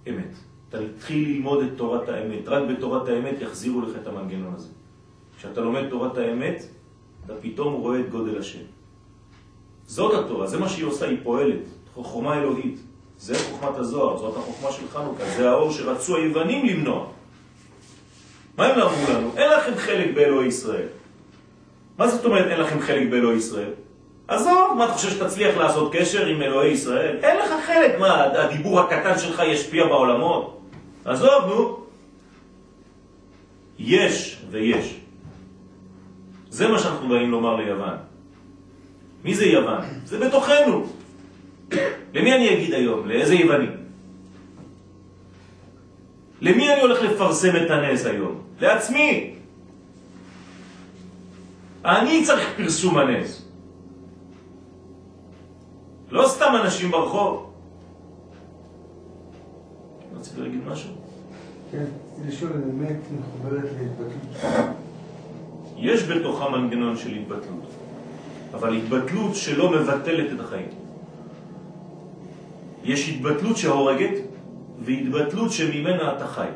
אמת. 0.09 0.35
תתחיל 0.69 1.29
ללמוד 1.29 1.63
את 1.63 1.69
תורת 1.77 2.09
האמת. 2.09 2.47
רק 2.47 2.63
בתורת 2.69 3.07
האמת 3.07 3.35
יחזירו 3.41 3.81
לך 3.81 3.89
את 4.01 4.07
המנגנון 4.07 4.53
הזה. 4.55 4.69
כשאתה 5.37 5.61
לומד 5.61 5.89
תורת 5.89 6.17
האמת, 6.17 6.63
אתה 7.25 7.33
פתאום 7.41 7.73
רואה 7.73 7.99
את 7.99 8.09
גודל 8.09 8.39
השם. 8.39 8.63
זאת 9.87 10.25
התורה, 10.25 10.47
זה 10.47 10.59
מה 10.59 10.69
שהיא 10.69 10.85
עושה, 10.85 11.09
היא 11.09 11.17
פועלת. 11.23 11.63
חוכמה 11.93 12.37
אלוהית. 12.37 12.79
זה 13.17 13.35
חוכמת 13.35 13.77
הזוהר, 13.77 14.17
זאת 14.17 14.37
החוכמה 14.37 14.71
של 14.71 14.87
חנוכה, 14.87 15.23
זה 15.37 15.49
האור 15.49 15.71
שרצו 15.71 16.15
היוונים 16.15 16.65
למנוע. 16.65 17.07
מה 18.57 18.65
הם 18.65 18.79
אמרו 18.79 19.13
לנו? 19.13 19.31
אין 19.37 19.51
לכם 19.51 19.75
חלק 19.75 20.15
באלוהי 20.15 20.47
ישראל. 20.47 20.87
מה 21.97 22.07
זאת 22.07 22.25
אומרת 22.25 22.45
אין 22.45 22.59
לכם 22.59 22.79
חלק 22.79 23.09
באלוהי 23.09 23.37
ישראל? 23.37 23.71
עזוב, 24.33 24.75
מה 24.77 24.85
אתה 24.85 24.93
חושב 24.93 25.09
שתצליח 25.09 25.57
לעשות 25.57 25.93
קשר 25.95 26.25
עם 26.25 26.41
אלוהי 26.41 26.71
ישראל? 26.71 27.17
אין 27.23 27.37
לך 27.37 27.53
חלק, 27.65 27.99
מה, 27.99 28.23
הדיבור 28.23 28.79
הקטן 28.79 29.19
שלך 29.19 29.41
ישפיע 29.45 29.85
בעולמות? 29.85 30.61
עזוב, 31.05 31.45
נו. 31.47 31.79
יש 33.79 34.41
ויש. 34.51 34.99
זה 36.49 36.67
מה 36.67 36.79
שאנחנו 36.79 37.09
באים 37.09 37.31
לומר 37.31 37.55
ליוון. 37.55 37.97
מי 39.23 39.35
זה 39.35 39.45
יוון? 39.45 39.81
זה 40.05 40.19
בתוכנו. 40.19 40.85
למי 42.13 42.33
אני 42.33 42.53
אגיד 42.53 42.73
היום? 42.73 43.07
לאיזה 43.07 43.35
יווני? 43.35 43.67
למי 46.41 46.73
אני 46.73 46.81
הולך 46.81 47.01
לפרסם 47.01 47.55
את 47.55 47.71
הנס 47.71 48.05
היום? 48.05 48.41
לעצמי. 48.61 49.35
אני 51.85 52.23
צריך 52.25 52.53
פרסום 52.57 52.97
הנס. 52.97 53.42
לא 56.13 56.27
סתם 56.27 56.53
אנשים 56.63 56.91
ברחוב. 56.91 57.49
רציתי 60.19 60.41
להגיד 60.41 60.59
משהו? 60.67 60.89
כן, 61.71 61.85
לשאול 62.27 62.51
אמת 62.53 62.97
מחוברת 63.19 63.69
להתבטלות. 63.79 64.75
יש 65.77 66.03
בתוכה 66.03 66.49
מנגנון 66.49 66.97
של 66.97 67.09
התבטלות, 67.09 67.69
אבל 68.53 68.77
התבטלות 68.77 69.35
שלא 69.35 69.71
מבטלת 69.71 70.33
את 70.33 70.39
החיים. 70.39 70.67
יש 72.83 73.09
התבטלות 73.09 73.57
שהורגת 73.57 74.17
והתבטלות 74.81 75.51
שממנה 75.51 76.17
אתה 76.17 76.27
חי. 76.27 76.49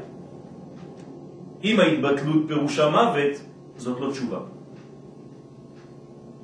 אם 1.64 1.80
ההתבטלות 1.80 2.44
פירושה 2.48 2.90
מוות, 2.90 3.42
זאת 3.78 4.00
לא 4.00 4.12
תשובה. 4.12 4.40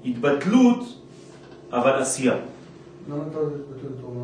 התבטלות, 0.05 0.80
אבל 1.72 2.01
עשייה. 2.01 2.53
למה 3.10 3.24
אתה 3.32 3.38
עוד 3.38 3.51
להתבטל 3.54 3.88
את 3.88 4.01
רומא? 4.01 4.24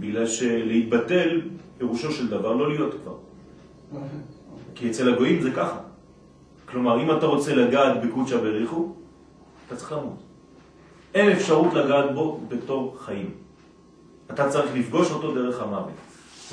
בגלל 0.00 0.26
שלהתבטל 0.26 1.40
פירושו 1.78 2.12
של 2.12 2.28
דבר 2.28 2.52
לא 2.52 2.68
להיות 2.68 2.94
כבר. 3.02 3.16
כי 4.74 4.90
אצל 4.90 5.14
הגויים 5.14 5.42
זה 5.42 5.50
ככה. 5.50 5.78
כלומר, 6.66 7.02
אם 7.02 7.18
אתה 7.18 7.26
רוצה 7.26 7.54
לגעת 7.54 8.04
בקודשא 8.04 8.36
בריחו, 8.36 8.92
אתה 9.66 9.76
צריך 9.76 9.92
למות. 9.92 10.18
אין 11.14 11.32
אפשרות 11.32 11.74
לגעת 11.74 12.14
בו 12.14 12.40
בתור 12.48 12.96
חיים. 13.00 13.30
אתה 14.30 14.48
צריך 14.48 14.74
לפגוש 14.74 15.10
אותו 15.10 15.34
דרך 15.34 15.62
המוות. 15.62 15.92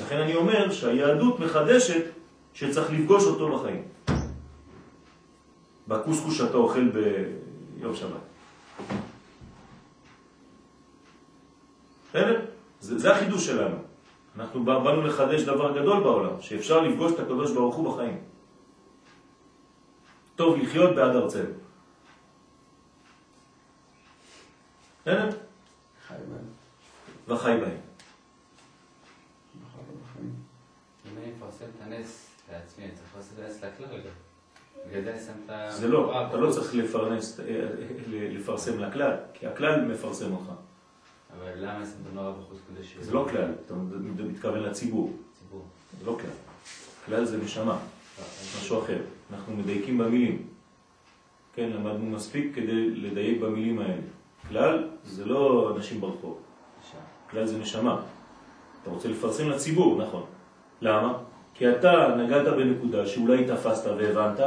לכן 0.00 0.16
אני 0.18 0.34
אומר 0.34 0.70
שהיהדות 0.70 1.40
מחדשת 1.40 2.04
שצריך 2.54 2.92
לפגוש 2.92 3.24
אותו 3.24 3.58
בחיים. 3.58 3.82
בקוסקוס 5.88 6.34
שאתה 6.34 6.56
אוכל 6.56 6.88
ביום 6.88 7.94
שבת. 7.94 8.25
בסדר? 12.10 12.40
זה, 12.80 12.98
זה 12.98 13.12
החידוש 13.16 13.46
שלנו. 13.46 13.76
אנחנו 14.36 14.64
בא- 14.64 14.78
באנו 14.78 15.02
לחדש 15.06 15.42
דבר 15.42 15.80
גדול 15.80 16.02
בעולם, 16.02 16.40
שאפשר 16.40 16.80
לפגוש 16.80 17.12
את 17.12 17.18
הקדוש 17.20 17.52
ברוך 17.52 17.74
הוא 17.76 17.94
בחיים. 17.94 18.18
טוב 20.36 20.56
לחיות 20.56 20.94
בעד 20.96 21.16
ארצנו. 21.16 21.50
בסדר? 25.02 25.28
וחי 27.28 27.56
בהם. 27.60 27.76
זה 35.70 35.88
לא, 35.88 36.26
אתה 36.28 36.36
לא 36.36 36.50
צריך 36.52 36.74
לפרנס, 36.74 37.40
אה, 37.40 37.44
ל- 38.08 38.36
לפרסם 38.38 38.78
לכלל, 38.78 39.12
כי 39.34 39.46
הכלל 39.46 39.84
מפרסם 39.84 40.32
אותך. 40.32 40.50
אבל 41.40 41.52
למה 41.56 41.86
שם 41.86 41.92
את 42.02 42.12
הנוער 42.12 42.32
בחוץ 42.32 42.58
קודש? 42.68 42.96
זה 43.00 43.12
לא 43.12 43.26
כלל, 43.30 43.52
אתה 43.66 43.74
מתכוון 44.24 44.62
לציבור, 44.62 45.12
ציבור. 45.38 45.64
זה 46.00 46.06
לא 46.06 46.18
כלל. 46.20 46.30
כלל 47.06 47.24
זה 47.24 47.38
נשמה, 47.38 47.78
לא, 48.18 48.24
משהו 48.58 48.82
אחר. 48.82 48.98
אנחנו 49.32 49.56
מדייקים 49.56 49.98
במילים. 49.98 50.46
כן, 51.54 51.70
למדנו 51.70 52.10
מספיק 52.10 52.54
כדי 52.54 52.90
לדייק 52.90 53.40
במילים 53.40 53.78
האלה. 53.78 54.02
כלל 54.48 54.88
זה 55.04 55.24
לא 55.24 55.72
אנשים 55.76 56.00
ברחוב. 56.00 56.38
כלל 57.30 57.46
זה 57.46 57.58
נשמה. 57.58 58.00
אתה 58.82 58.90
רוצה 58.90 59.08
לפרסם 59.08 59.48
לציבור, 59.48 60.02
נכון. 60.02 60.24
למה? 60.80 61.18
כי 61.54 61.70
אתה 61.70 62.16
נגעת 62.18 62.46
בנקודה 62.46 63.06
שאולי 63.06 63.44
תפסת 63.44 63.86
והבנת, 63.86 64.40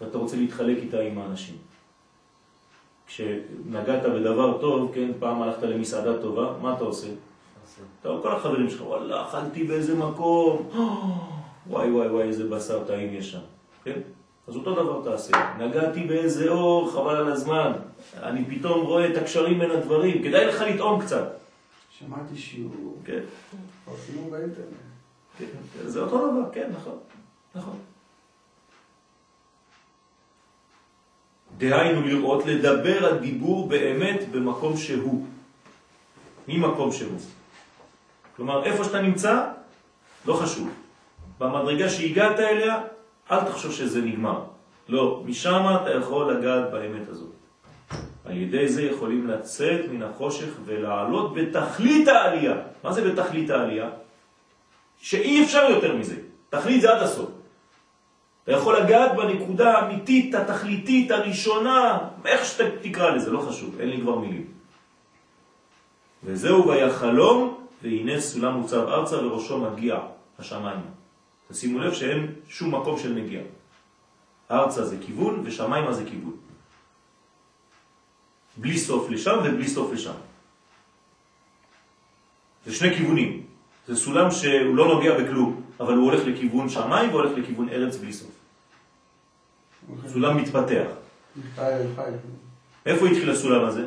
ואתה 0.00 0.18
רוצה 0.18 0.36
להתחלק 0.36 0.76
איתה 0.76 1.00
עם 1.00 1.18
האנשים. 1.18 1.56
כשנגעת 3.12 4.02
בדבר 4.02 4.58
טוב, 4.60 4.90
כן, 4.94 5.10
פעם 5.18 5.42
הלכת 5.42 5.62
למסעדה 5.62 6.22
טובה, 6.22 6.54
מה 6.62 6.74
אתה 6.74 6.84
עושה? 6.84 7.06
מפרסם. 7.06 7.82
טוב, 8.02 8.22
כל 8.22 8.32
החברים 8.32 8.70
שלך, 8.70 8.82
וואלה, 8.86 9.22
אכלתי 9.22 9.64
באיזה 9.64 9.94
מקום, 9.94 10.70
וואי 11.70 11.90
וואי 11.90 12.08
וואי, 12.08 12.22
איזה 12.22 12.48
בשר 12.48 12.84
טעים 12.84 13.14
יש 13.14 13.30
שם, 13.32 13.38
כן? 13.84 14.00
אז 14.48 14.56
אותו 14.56 14.74
דבר 14.74 15.00
תעשה. 15.04 15.54
נגעתי 15.58 16.04
באיזה 16.04 16.50
אור, 16.50 16.90
חבל 16.90 17.16
על 17.16 17.32
הזמן. 17.32 17.72
אני 18.22 18.44
פתאום 18.44 18.86
רואה 18.86 19.08
את 19.12 19.16
הקשרים 19.16 19.58
בין 19.58 19.70
הדברים, 19.70 20.22
כדאי 20.22 20.46
לך 20.46 20.60
לטעום 20.60 21.00
קצת. 21.00 21.36
שמעתי 21.98 22.36
שיעור, 22.36 22.98
כן, 23.04 23.20
פרסמו 23.84 24.30
באינטרנט. 24.30 24.66
כן, 25.38 25.46
זה 25.84 26.02
אותו 26.02 26.18
דבר, 26.18 26.50
כן, 26.52 26.70
נכון, 26.76 26.98
נכון. 27.54 27.76
דהיינו 31.58 32.02
לראות, 32.02 32.46
לדבר 32.46 33.06
על 33.06 33.18
דיבור 33.18 33.68
באמת 33.68 34.28
במקום 34.30 34.76
שהוא. 34.76 35.26
ממקום 36.48 36.92
שהוא. 36.92 37.18
כלומר, 38.36 38.64
איפה 38.64 38.84
שאתה 38.84 39.02
נמצא, 39.02 39.46
לא 40.26 40.34
חשוב. 40.34 40.70
במדרגה 41.38 41.88
שהגעת 41.88 42.40
אליה, 42.40 42.80
אל 43.30 43.40
תחשוב 43.40 43.72
שזה 43.72 44.00
נגמר. 44.00 44.44
לא, 44.88 45.22
משם 45.24 45.64
אתה 45.82 45.90
יכול 45.90 46.34
לגעת 46.34 46.70
באמת 46.70 47.08
הזאת. 47.08 47.32
על 48.24 48.36
ידי 48.36 48.68
זה 48.68 48.82
יכולים 48.82 49.26
לצאת 49.26 49.80
מן 49.90 50.02
החושך 50.02 50.50
ולעלות 50.64 51.34
בתכלית 51.34 52.08
העלייה. 52.08 52.56
מה 52.84 52.92
זה 52.92 53.10
בתכלית 53.10 53.50
העלייה? 53.50 53.90
שאי 55.00 55.44
אפשר 55.44 55.70
יותר 55.70 55.96
מזה. 55.96 56.16
תכלית 56.50 56.80
זה 56.80 56.92
עד 56.92 57.02
הסוף. 57.02 57.30
אתה 58.44 58.52
יכול 58.52 58.76
לגעת 58.76 59.16
בנקודה 59.16 59.78
האמיתית, 59.78 60.34
התכליתית, 60.34 61.10
הראשונה, 61.10 61.98
איך 62.24 62.44
שאתה 62.44 62.64
תקרא 62.82 63.10
לזה, 63.10 63.30
לא 63.30 63.40
חשוב, 63.40 63.80
אין 63.80 63.88
לי 63.88 64.00
כבר 64.00 64.18
מילים. 64.18 64.46
וזהו 66.24 66.68
ויחלום, 66.68 67.66
והנה 67.82 68.20
סולם 68.20 68.54
מוצב 68.54 68.88
ארצה 68.88 69.16
וראשו 69.16 69.58
מגיע 69.58 69.98
השמיים. 70.38 70.80
תשימו 71.50 71.78
לב 71.78 71.94
שאין 71.94 72.34
שום 72.48 72.74
מקום 72.74 72.98
של 72.98 73.14
מגיע. 73.14 73.40
ארצה 74.50 74.84
זה 74.84 74.96
כיוון 75.06 75.42
ושמיימה 75.44 75.92
זה 75.92 76.04
כיוון. 76.04 76.36
בלי 78.56 78.78
סוף 78.78 79.10
לשם 79.10 79.38
ובלי 79.44 79.68
סוף 79.68 79.92
לשם. 79.92 80.12
זה 82.66 82.74
שני 82.74 82.94
כיוונים. 82.94 83.42
זה 83.88 83.96
סולם 83.96 84.30
שהוא 84.30 84.76
לא 84.76 84.88
נוגע 84.88 85.18
בכלום, 85.18 85.61
אבל 85.82 85.94
הוא 85.94 86.04
הולך 86.04 86.26
לכיוון 86.26 86.68
שמיים 86.68 87.10
והולך 87.10 87.38
לכיוון 87.38 87.68
ארץ 87.68 87.96
בלי 87.96 88.12
סוף. 88.12 88.30
סולם 90.08 90.36
מתפתח. 90.36 90.86
איפה 92.86 93.06
התחיל 93.06 93.30
הסולם 93.30 93.64
הזה? 93.64 93.86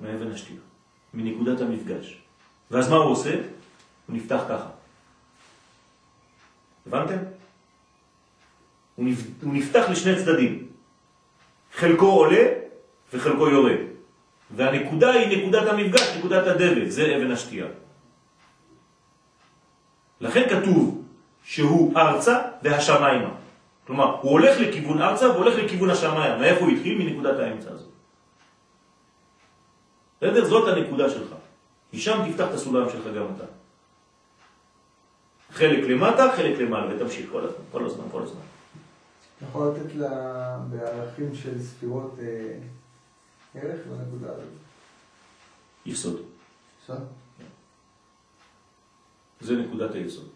מאבן 0.00 0.32
השתייה, 0.32 0.60
מנקודת 1.14 1.60
המפגש. 1.60 2.18
ואז 2.70 2.90
מה 2.90 2.96
הוא 2.96 3.12
עושה? 3.12 3.34
הוא 4.06 4.16
נפתח 4.16 4.40
ככה. 4.48 4.68
הבנתם? 6.86 7.18
הוא 8.94 9.06
נפתח 9.42 9.84
לשני 9.90 10.16
צדדים. 10.16 10.68
חלקו 11.74 12.06
עולה 12.06 12.46
וחלקו 13.12 13.48
יורד. 13.48 13.76
והנקודה 14.56 15.10
היא 15.10 15.38
נקודת 15.38 15.68
המפגש, 15.68 16.16
נקודת 16.18 16.46
הדבק, 16.46 16.88
זה 16.88 17.16
אבן 17.16 17.30
השתייה. 17.30 17.66
לכן 20.20 20.48
כתוב 20.48 21.02
שהוא 21.44 21.96
ארצה 21.96 22.42
והשמיימה. 22.62 23.30
כלומר, 23.86 24.16
הוא 24.20 24.30
הולך 24.30 24.60
לכיוון 24.60 25.02
ארצה 25.02 25.30
והולך 25.30 25.54
לכיוון 25.64 25.90
השמיים. 25.90 26.40
מאיפה 26.40 26.60
הוא 26.60 26.70
התחיל? 26.70 26.98
מנקודת 26.98 27.38
האמצע 27.38 27.70
הזאת. 27.70 27.88
בסדר? 30.20 30.44
זאת 30.44 30.68
הנקודה 30.68 31.10
שלך. 31.10 31.34
משם 31.92 32.30
תפתח 32.30 32.44
את 32.48 32.54
הסולם 32.54 32.90
שלך 32.90 33.04
גם 33.16 33.24
אתה. 33.36 33.44
חלק 35.52 35.84
למטה, 35.84 36.32
חלק 36.36 36.58
למעלה, 36.58 36.96
ותמשיך 36.96 37.30
כל 37.32 37.44
הזמן, 37.44 37.64
כל 37.72 37.84
הזמן, 37.86 38.04
כל 38.12 38.22
הזמן. 38.22 38.40
אתה 39.36 39.48
יכול 39.48 39.68
לתת 39.68 39.94
לה 39.94 40.58
בערכים 40.70 41.34
של 41.34 41.62
ספירות 41.62 42.16
אה, 42.22 42.58
ערך 43.54 43.80
לנקודה 43.90 44.32
הזאת? 44.32 44.44
יסוד. 45.86 46.20
יסוד? 46.84 47.06
זה 49.40 49.56
נקודת 49.56 49.94
היסוד. 49.94 50.28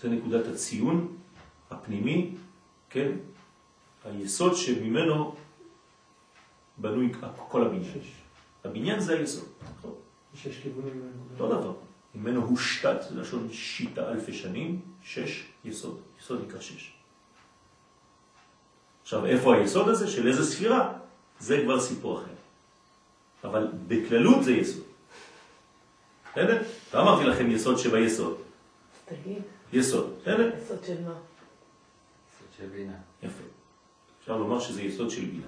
זה 0.00 0.08
נקודת 0.08 0.46
הציון 0.46 1.16
הפנימי, 1.70 2.34
כן? 2.90 3.12
היסוד 4.04 4.56
שממנו 4.56 5.34
בנוי 6.78 7.12
כל 7.36 7.66
הבניין. 7.66 7.98
הבניין 8.64 9.00
זה 9.00 9.18
היסוד. 9.18 9.48
שש 10.34 10.58
כיוונים. 10.62 11.02
לא 11.38 11.48
דבר. 11.48 11.72
ממנו 12.14 12.40
הושתת, 12.40 12.96
זה 13.08 13.20
לשון 13.20 13.48
שיטה 13.52 14.10
אלפי 14.10 14.32
שנים, 14.32 14.80
שש 15.02 15.46
יסוד. 15.64 16.00
יסוד 16.20 16.44
נקרא 16.48 16.60
שש. 16.60 16.92
עכשיו, 19.02 19.26
איפה 19.26 19.54
היסוד 19.54 19.88
הזה? 19.88 20.08
של 20.08 20.28
איזה 20.28 20.44
ספירה? 20.44 20.92
זה 21.40 21.60
כבר 21.64 21.80
סיפור 21.80 22.22
אחר. 22.22 22.34
אבל 23.44 23.68
בכללות 23.88 24.44
זה 24.44 24.52
יסוד. 24.52 24.85
בסדר? 26.36 26.62
לא 26.94 27.02
אמרתי 27.02 27.24
לכם 27.24 27.50
יסוד 27.50 27.78
שביסוד. 27.78 28.36
תגיד. 29.04 29.42
יסוד, 29.72 30.18
בסדר? 30.20 30.50
יסוד 30.58 30.84
של 30.84 31.04
מה? 31.04 31.14
יסוד 32.30 32.48
של 32.58 32.66
בינה. 32.66 32.96
יפה. 33.22 33.42
אפשר 34.20 34.36
לומר 34.36 34.60
שזה 34.60 34.82
יסוד 34.82 35.10
של 35.10 35.24
בינה, 35.24 35.46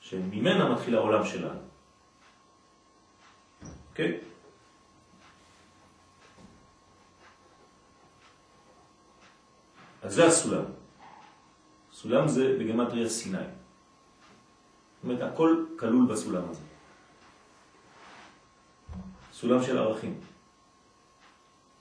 שממנה 0.00 0.72
מתחיל 0.74 0.94
העולם 0.94 1.26
שלנו. 1.26 1.60
אוקיי? 3.90 4.18
אז 10.02 10.14
זה 10.14 10.26
הסולם. 10.26 10.64
סולם 11.92 12.28
זה 12.28 12.56
בגמטריה 12.58 13.08
סיני. 13.08 13.38
זאת 13.38 13.44
אומרת, 15.04 15.32
הכל 15.32 15.64
כלול 15.78 16.06
בסולם 16.06 16.42
הזה. 16.50 16.71
סולם 19.42 19.62
של 19.62 19.78
ערכים. 19.78 20.14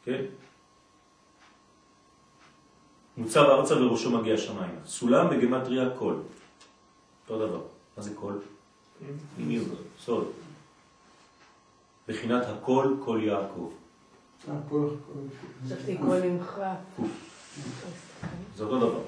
כן? 0.04 0.26
מוצב 3.18 3.40
ארצה 3.40 3.76
וראשו 3.76 4.12
מגיע 4.12 4.38
שמיים. 4.38 4.80
סולם 4.86 5.30
בגמטריה 5.30 5.90
קול. 5.98 6.22
אותו 7.24 7.48
דבר. 7.48 7.62
מה 7.98 8.04
זה 8.04 8.16
קול? 8.16 8.42
פנימיות, 9.36 9.68
סוד. 10.00 10.32
בחינת 12.08 12.44
הכל, 12.46 12.96
כל 13.06 13.20
יעקב. 13.24 13.72
חשבתי 15.66 15.98
קול 15.98 16.20
ממך. 16.22 16.62
זה 18.56 18.64
אותו 18.64 18.80
דבר. 18.80 19.02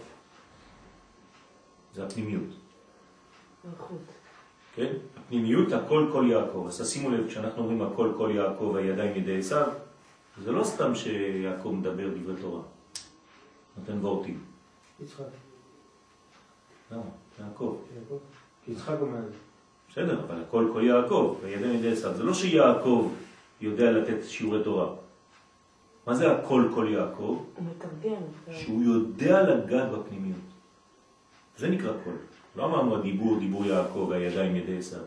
זה 1.93 2.05
הפנימיות. 2.05 2.49
מלכות. 3.65 4.22
כן? 4.75 4.93
הפנימיות, 5.17 5.71
הכל 5.71 6.09
כל 6.11 6.25
יעקב. 6.29 6.65
אז 6.67 6.81
תשימו 6.81 7.09
לב, 7.09 7.27
כשאנחנו 7.27 7.61
אומרים 7.61 7.81
הכל 7.81 8.11
כל 8.17 8.31
יעקב, 8.35 8.75
הידיים 8.75 9.15
ידי 9.15 9.37
עשיו, 9.37 9.67
זה 10.43 10.51
לא 10.51 10.63
סתם 10.63 10.95
שיעקב 10.95 11.69
מדבר 11.69 12.07
דברי 12.07 12.41
תורה. 12.41 12.61
נותן 13.77 14.05
וורטים. 14.05 14.39
יצחק. 15.03 15.23
למה? 16.91 17.01
יעקב. 17.39 17.77
כי 18.65 18.71
יצחק 18.71 18.95
אומר. 19.01 19.19
בסדר, 19.91 20.19
אבל 20.25 20.41
הכל 20.41 20.69
כל 20.73 20.83
יעקב, 20.83 21.37
הידיים 21.43 21.75
ידי 21.75 21.91
עשיו. 21.91 22.13
זה 22.15 22.23
לא 22.23 22.33
שיעקב 22.33 23.11
יודע 23.61 23.91
לתת 23.91 24.23
שיעורי 24.23 24.63
תורה. 24.63 24.95
מה 26.07 26.15
זה 26.15 26.31
הכל 26.31 26.67
כל 26.75 26.87
יעקב? 26.89 27.45
הוא 27.55 27.65
מתרגם. 27.65 28.21
שהוא 28.51 28.83
יודע 28.83 29.43
לגעת 29.43 29.91
בפנימיות. 29.91 30.39
זה 31.57 31.69
נקרא 31.69 31.91
קול. 32.03 32.13
לא 32.55 32.65
אמרנו 32.65 32.95
הדיבור, 32.95 33.39
דיבור 33.39 33.65
יעקב, 33.65 34.07
והידיים 34.09 34.55
ידי 34.55 34.77
עשיו. 34.77 34.99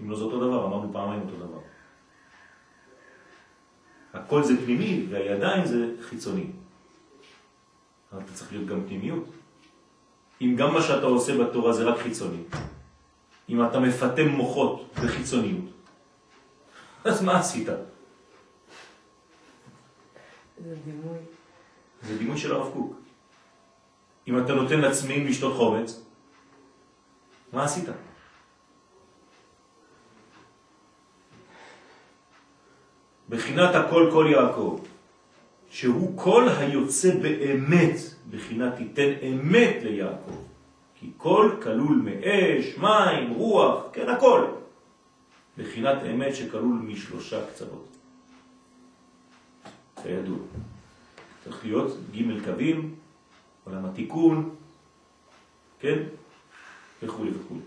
אם 0.00 0.10
לא 0.10 0.16
זה 0.16 0.24
אותו 0.24 0.36
דבר, 0.36 0.66
אמרנו 0.66 0.92
פעמיים 0.92 1.20
אותו 1.20 1.36
דבר. 1.36 1.58
הכל 4.12 4.42
זה 4.42 4.54
פנימי 4.64 5.06
והידיים 5.10 5.66
זה 5.66 5.94
חיצוני. 6.02 6.46
אבל 8.12 8.20
אתה 8.20 8.32
צריך 8.32 8.52
להיות 8.52 8.66
גם 8.66 8.84
פנימיות. 8.86 9.24
אם 10.40 10.54
גם 10.58 10.74
מה 10.74 10.82
שאתה 10.82 11.06
עושה 11.06 11.38
בתורה 11.38 11.72
זה 11.72 11.84
רק 11.84 11.98
חיצוני, 11.98 12.42
אם 13.48 13.64
אתה 13.64 13.80
מפתם 13.80 14.28
מוחות 14.28 14.90
בחיצוניות, 14.94 15.64
אז 17.04 17.22
מה 17.22 17.38
עשית? 17.38 17.68
זה 20.64 20.76
דימוי. 20.84 21.18
זה 22.02 22.18
דימוי 22.18 22.38
של 22.38 22.52
הרב 22.52 22.72
קוק. 22.72 22.94
אם 24.28 24.38
אתה 24.38 24.54
נותן 24.54 24.80
לצמאים 24.80 25.26
לשתות 25.26 25.56
חומץ, 25.56 26.04
מה 27.52 27.64
עשית? 27.64 27.84
בחינת 33.28 33.74
הכל 33.74 34.08
כל 34.12 34.26
יעקב, 34.30 34.80
שהוא 35.70 36.18
כל 36.18 36.48
היוצא 36.58 37.14
באמת, 37.22 37.96
בחינת 38.30 38.76
תיתן 38.76 39.12
אמת 39.22 39.82
ליעקב, 39.82 40.36
כי 40.94 41.10
כל 41.16 41.50
כלול 41.62 42.02
מאש, 42.04 42.78
מים, 42.78 43.30
רוח, 43.30 43.84
כן 43.92 44.08
הכל, 44.08 44.46
בחינת 45.58 45.98
אמת 46.10 46.34
שכלול 46.36 46.78
משלושה 46.82 47.46
קצוות. 47.46 47.96
כידוע. 50.02 50.38
צריך 51.44 51.64
להיות 51.64 51.96
ג' 52.16 52.44
קווים, 52.44 52.94
עולם 53.64 53.84
התיקון, 53.84 54.54
כן? 55.80 55.98
וכו' 57.02 57.24
וכו'. 57.34 57.58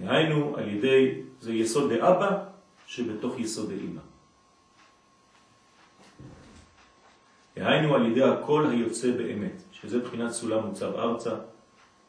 דהיינו, 0.00 0.56
על 0.56 0.68
ידי, 0.68 1.20
זה 1.40 1.52
יסוד 1.52 1.92
דאבא 1.92 2.44
שבתוך 2.86 3.38
יסוד 3.38 3.70
דאמא. 3.70 4.00
דהיינו 7.56 7.94
על 7.94 8.06
ידי 8.06 8.22
הכל 8.22 8.66
היוצא 8.70 9.10
באמת, 9.10 9.62
שזה 9.72 9.98
בחינת 9.98 10.30
סולם 10.30 10.66
מוצב 10.66 10.94
ארצה, 10.94 11.34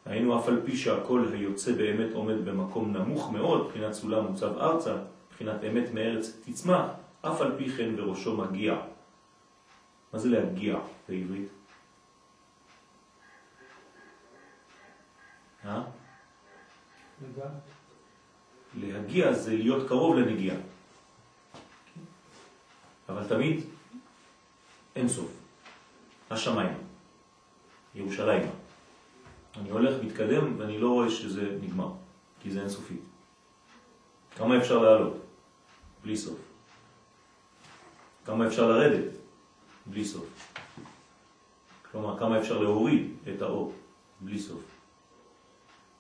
היינו 0.06 0.40
אף 0.40 0.48
על 0.48 0.62
פי 0.66 0.78
שהכל 0.78 1.26
היוצא 1.34 1.72
באמת 1.72 2.14
עומד 2.14 2.46
במקום 2.46 2.98
נמוך 2.98 3.32
מאוד, 3.32 3.68
בחינת 3.68 3.94
סולם 3.94 4.26
מוצב 4.26 4.58
ארצה, 4.58 4.96
בחינת 5.34 5.64
אמת 5.64 5.94
מארץ 5.94 6.38
תצמח, 6.46 6.86
אף 7.22 7.42
על 7.42 7.58
פי 7.58 7.70
כן 7.70 7.96
בראשו 7.96 8.38
מגיע. 8.38 8.76
מה 10.14 10.20
זה 10.20 10.30
להגיע 10.30 10.78
בעברית? 11.10 11.48
אה? 15.66 15.72
לדעת. 15.72 16.00
להגיע 18.76 19.34
זה 19.34 19.56
להיות 19.56 19.88
קרוב 19.88 20.16
לנגיעה. 20.16 20.58
אבל 23.10 23.28
תמיד 23.28 23.60
אין 24.96 25.08
סוף. 25.08 25.32
השמיים, 26.30 26.78
ירושלים. 27.96 28.50
אני 29.58 29.70
הולך, 29.70 30.04
מתקדם, 30.04 30.60
ואני 30.60 30.78
לא 30.78 30.90
רואה 30.90 31.10
שזה 31.10 31.58
נגמר, 31.62 31.92
כי 32.42 32.52
זה 32.52 32.60
אינסופי. 32.60 32.96
כמה 34.36 34.58
אפשר 34.58 34.78
לעלות? 34.78 35.18
בלי 36.04 36.18
סוף. 36.18 36.40
כמה 38.26 38.48
אפשר 38.48 38.68
לרדת? 38.68 39.12
בלי 39.86 40.06
סוף. 40.06 40.54
כלומר, 41.92 42.20
כמה 42.20 42.40
אפשר 42.40 42.58
להוריד 42.62 43.12
את 43.36 43.42
האור? 43.42 43.74
בלי 44.22 44.40
סוף. 44.40 44.62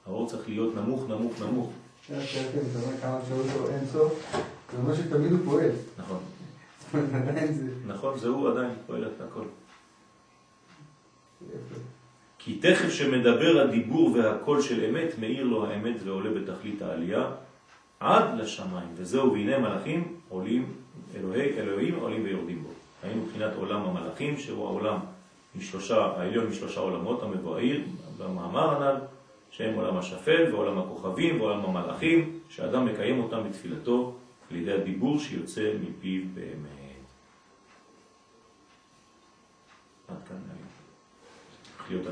האור 0.10 0.30
צריך 0.30 0.49
להיות 0.49 0.76
נמוך, 0.76 1.10
נמוך, 1.10 1.41
נמוך. 1.41 1.72
כן, 2.07 2.20
כן, 2.34 2.60
אתה 2.72 2.80
אומר 2.80 2.97
כמה 3.01 3.20
אפשרות 3.24 3.45
לו 3.57 3.70
אין 3.70 3.86
סוף, 3.86 4.36
זה 4.72 4.78
אומר 4.78 4.95
שתמיד 4.95 5.32
הוא 5.32 5.39
פועל. 5.45 5.72
נכון. 5.97 6.20
נכון, 7.93 8.20
זה 8.20 8.28
הוא 8.28 8.49
עדיין 8.49 8.72
פועל 8.88 9.03
את 9.03 9.22
הכל. 9.22 9.43
כי 12.39 12.60
תכף 12.62 12.89
שמדבר 12.89 13.62
הדיבור 13.62 14.12
והקול 14.12 14.62
של 14.62 14.86
אמת, 14.86 15.20
מאיר 15.20 15.43
לו 15.43 15.66
האמת 15.66 15.95
ועולה 16.03 16.30
בתכלית 16.30 16.82
העלייה 16.82 17.26
עד 17.99 18.38
לשמיים. 18.38 18.88
וזהו, 18.95 19.34
והנה 19.34 19.57
מלאכים 19.57 20.16
עולים, 20.30 20.74
אלוהי 21.16 21.60
אלוהים 21.60 21.95
עולים 21.95 22.24
ויורדים 22.24 22.64
בו. 22.64 22.70
היינו 23.03 23.24
מבחינת 23.24 23.51
עולם 23.55 23.82
המלאכים, 23.82 24.38
שהוא 24.38 24.66
העולם 24.66 24.97
משלושה, 25.55 26.05
העליון 26.05 26.47
משלושה 26.47 26.80
עולמות 26.80 27.24
המבואר 27.24 27.78
במאמר 28.18 28.76
הנ"ל, 28.76 28.95
שהם 29.51 29.75
עולם 29.75 29.97
השפל 29.97 30.53
ועולם 30.53 30.77
הכוכבים 30.77 31.41
ועולם 31.41 31.65
המלאכים, 31.65 32.39
שאדם 32.49 32.85
מקיים 32.85 33.19
אותם 33.19 33.43
בתפילתו 33.49 34.15
על 34.51 34.57
ידי 34.57 34.73
הדיבור 34.73 35.19
שיוצא 35.19 35.73
מפיו 35.81 36.21
באמת. 36.33 36.79
עד 40.07 40.27
כאן 40.27 40.37
היום. 40.37 40.69
צריך 41.77 41.91
להיות. 41.91 42.07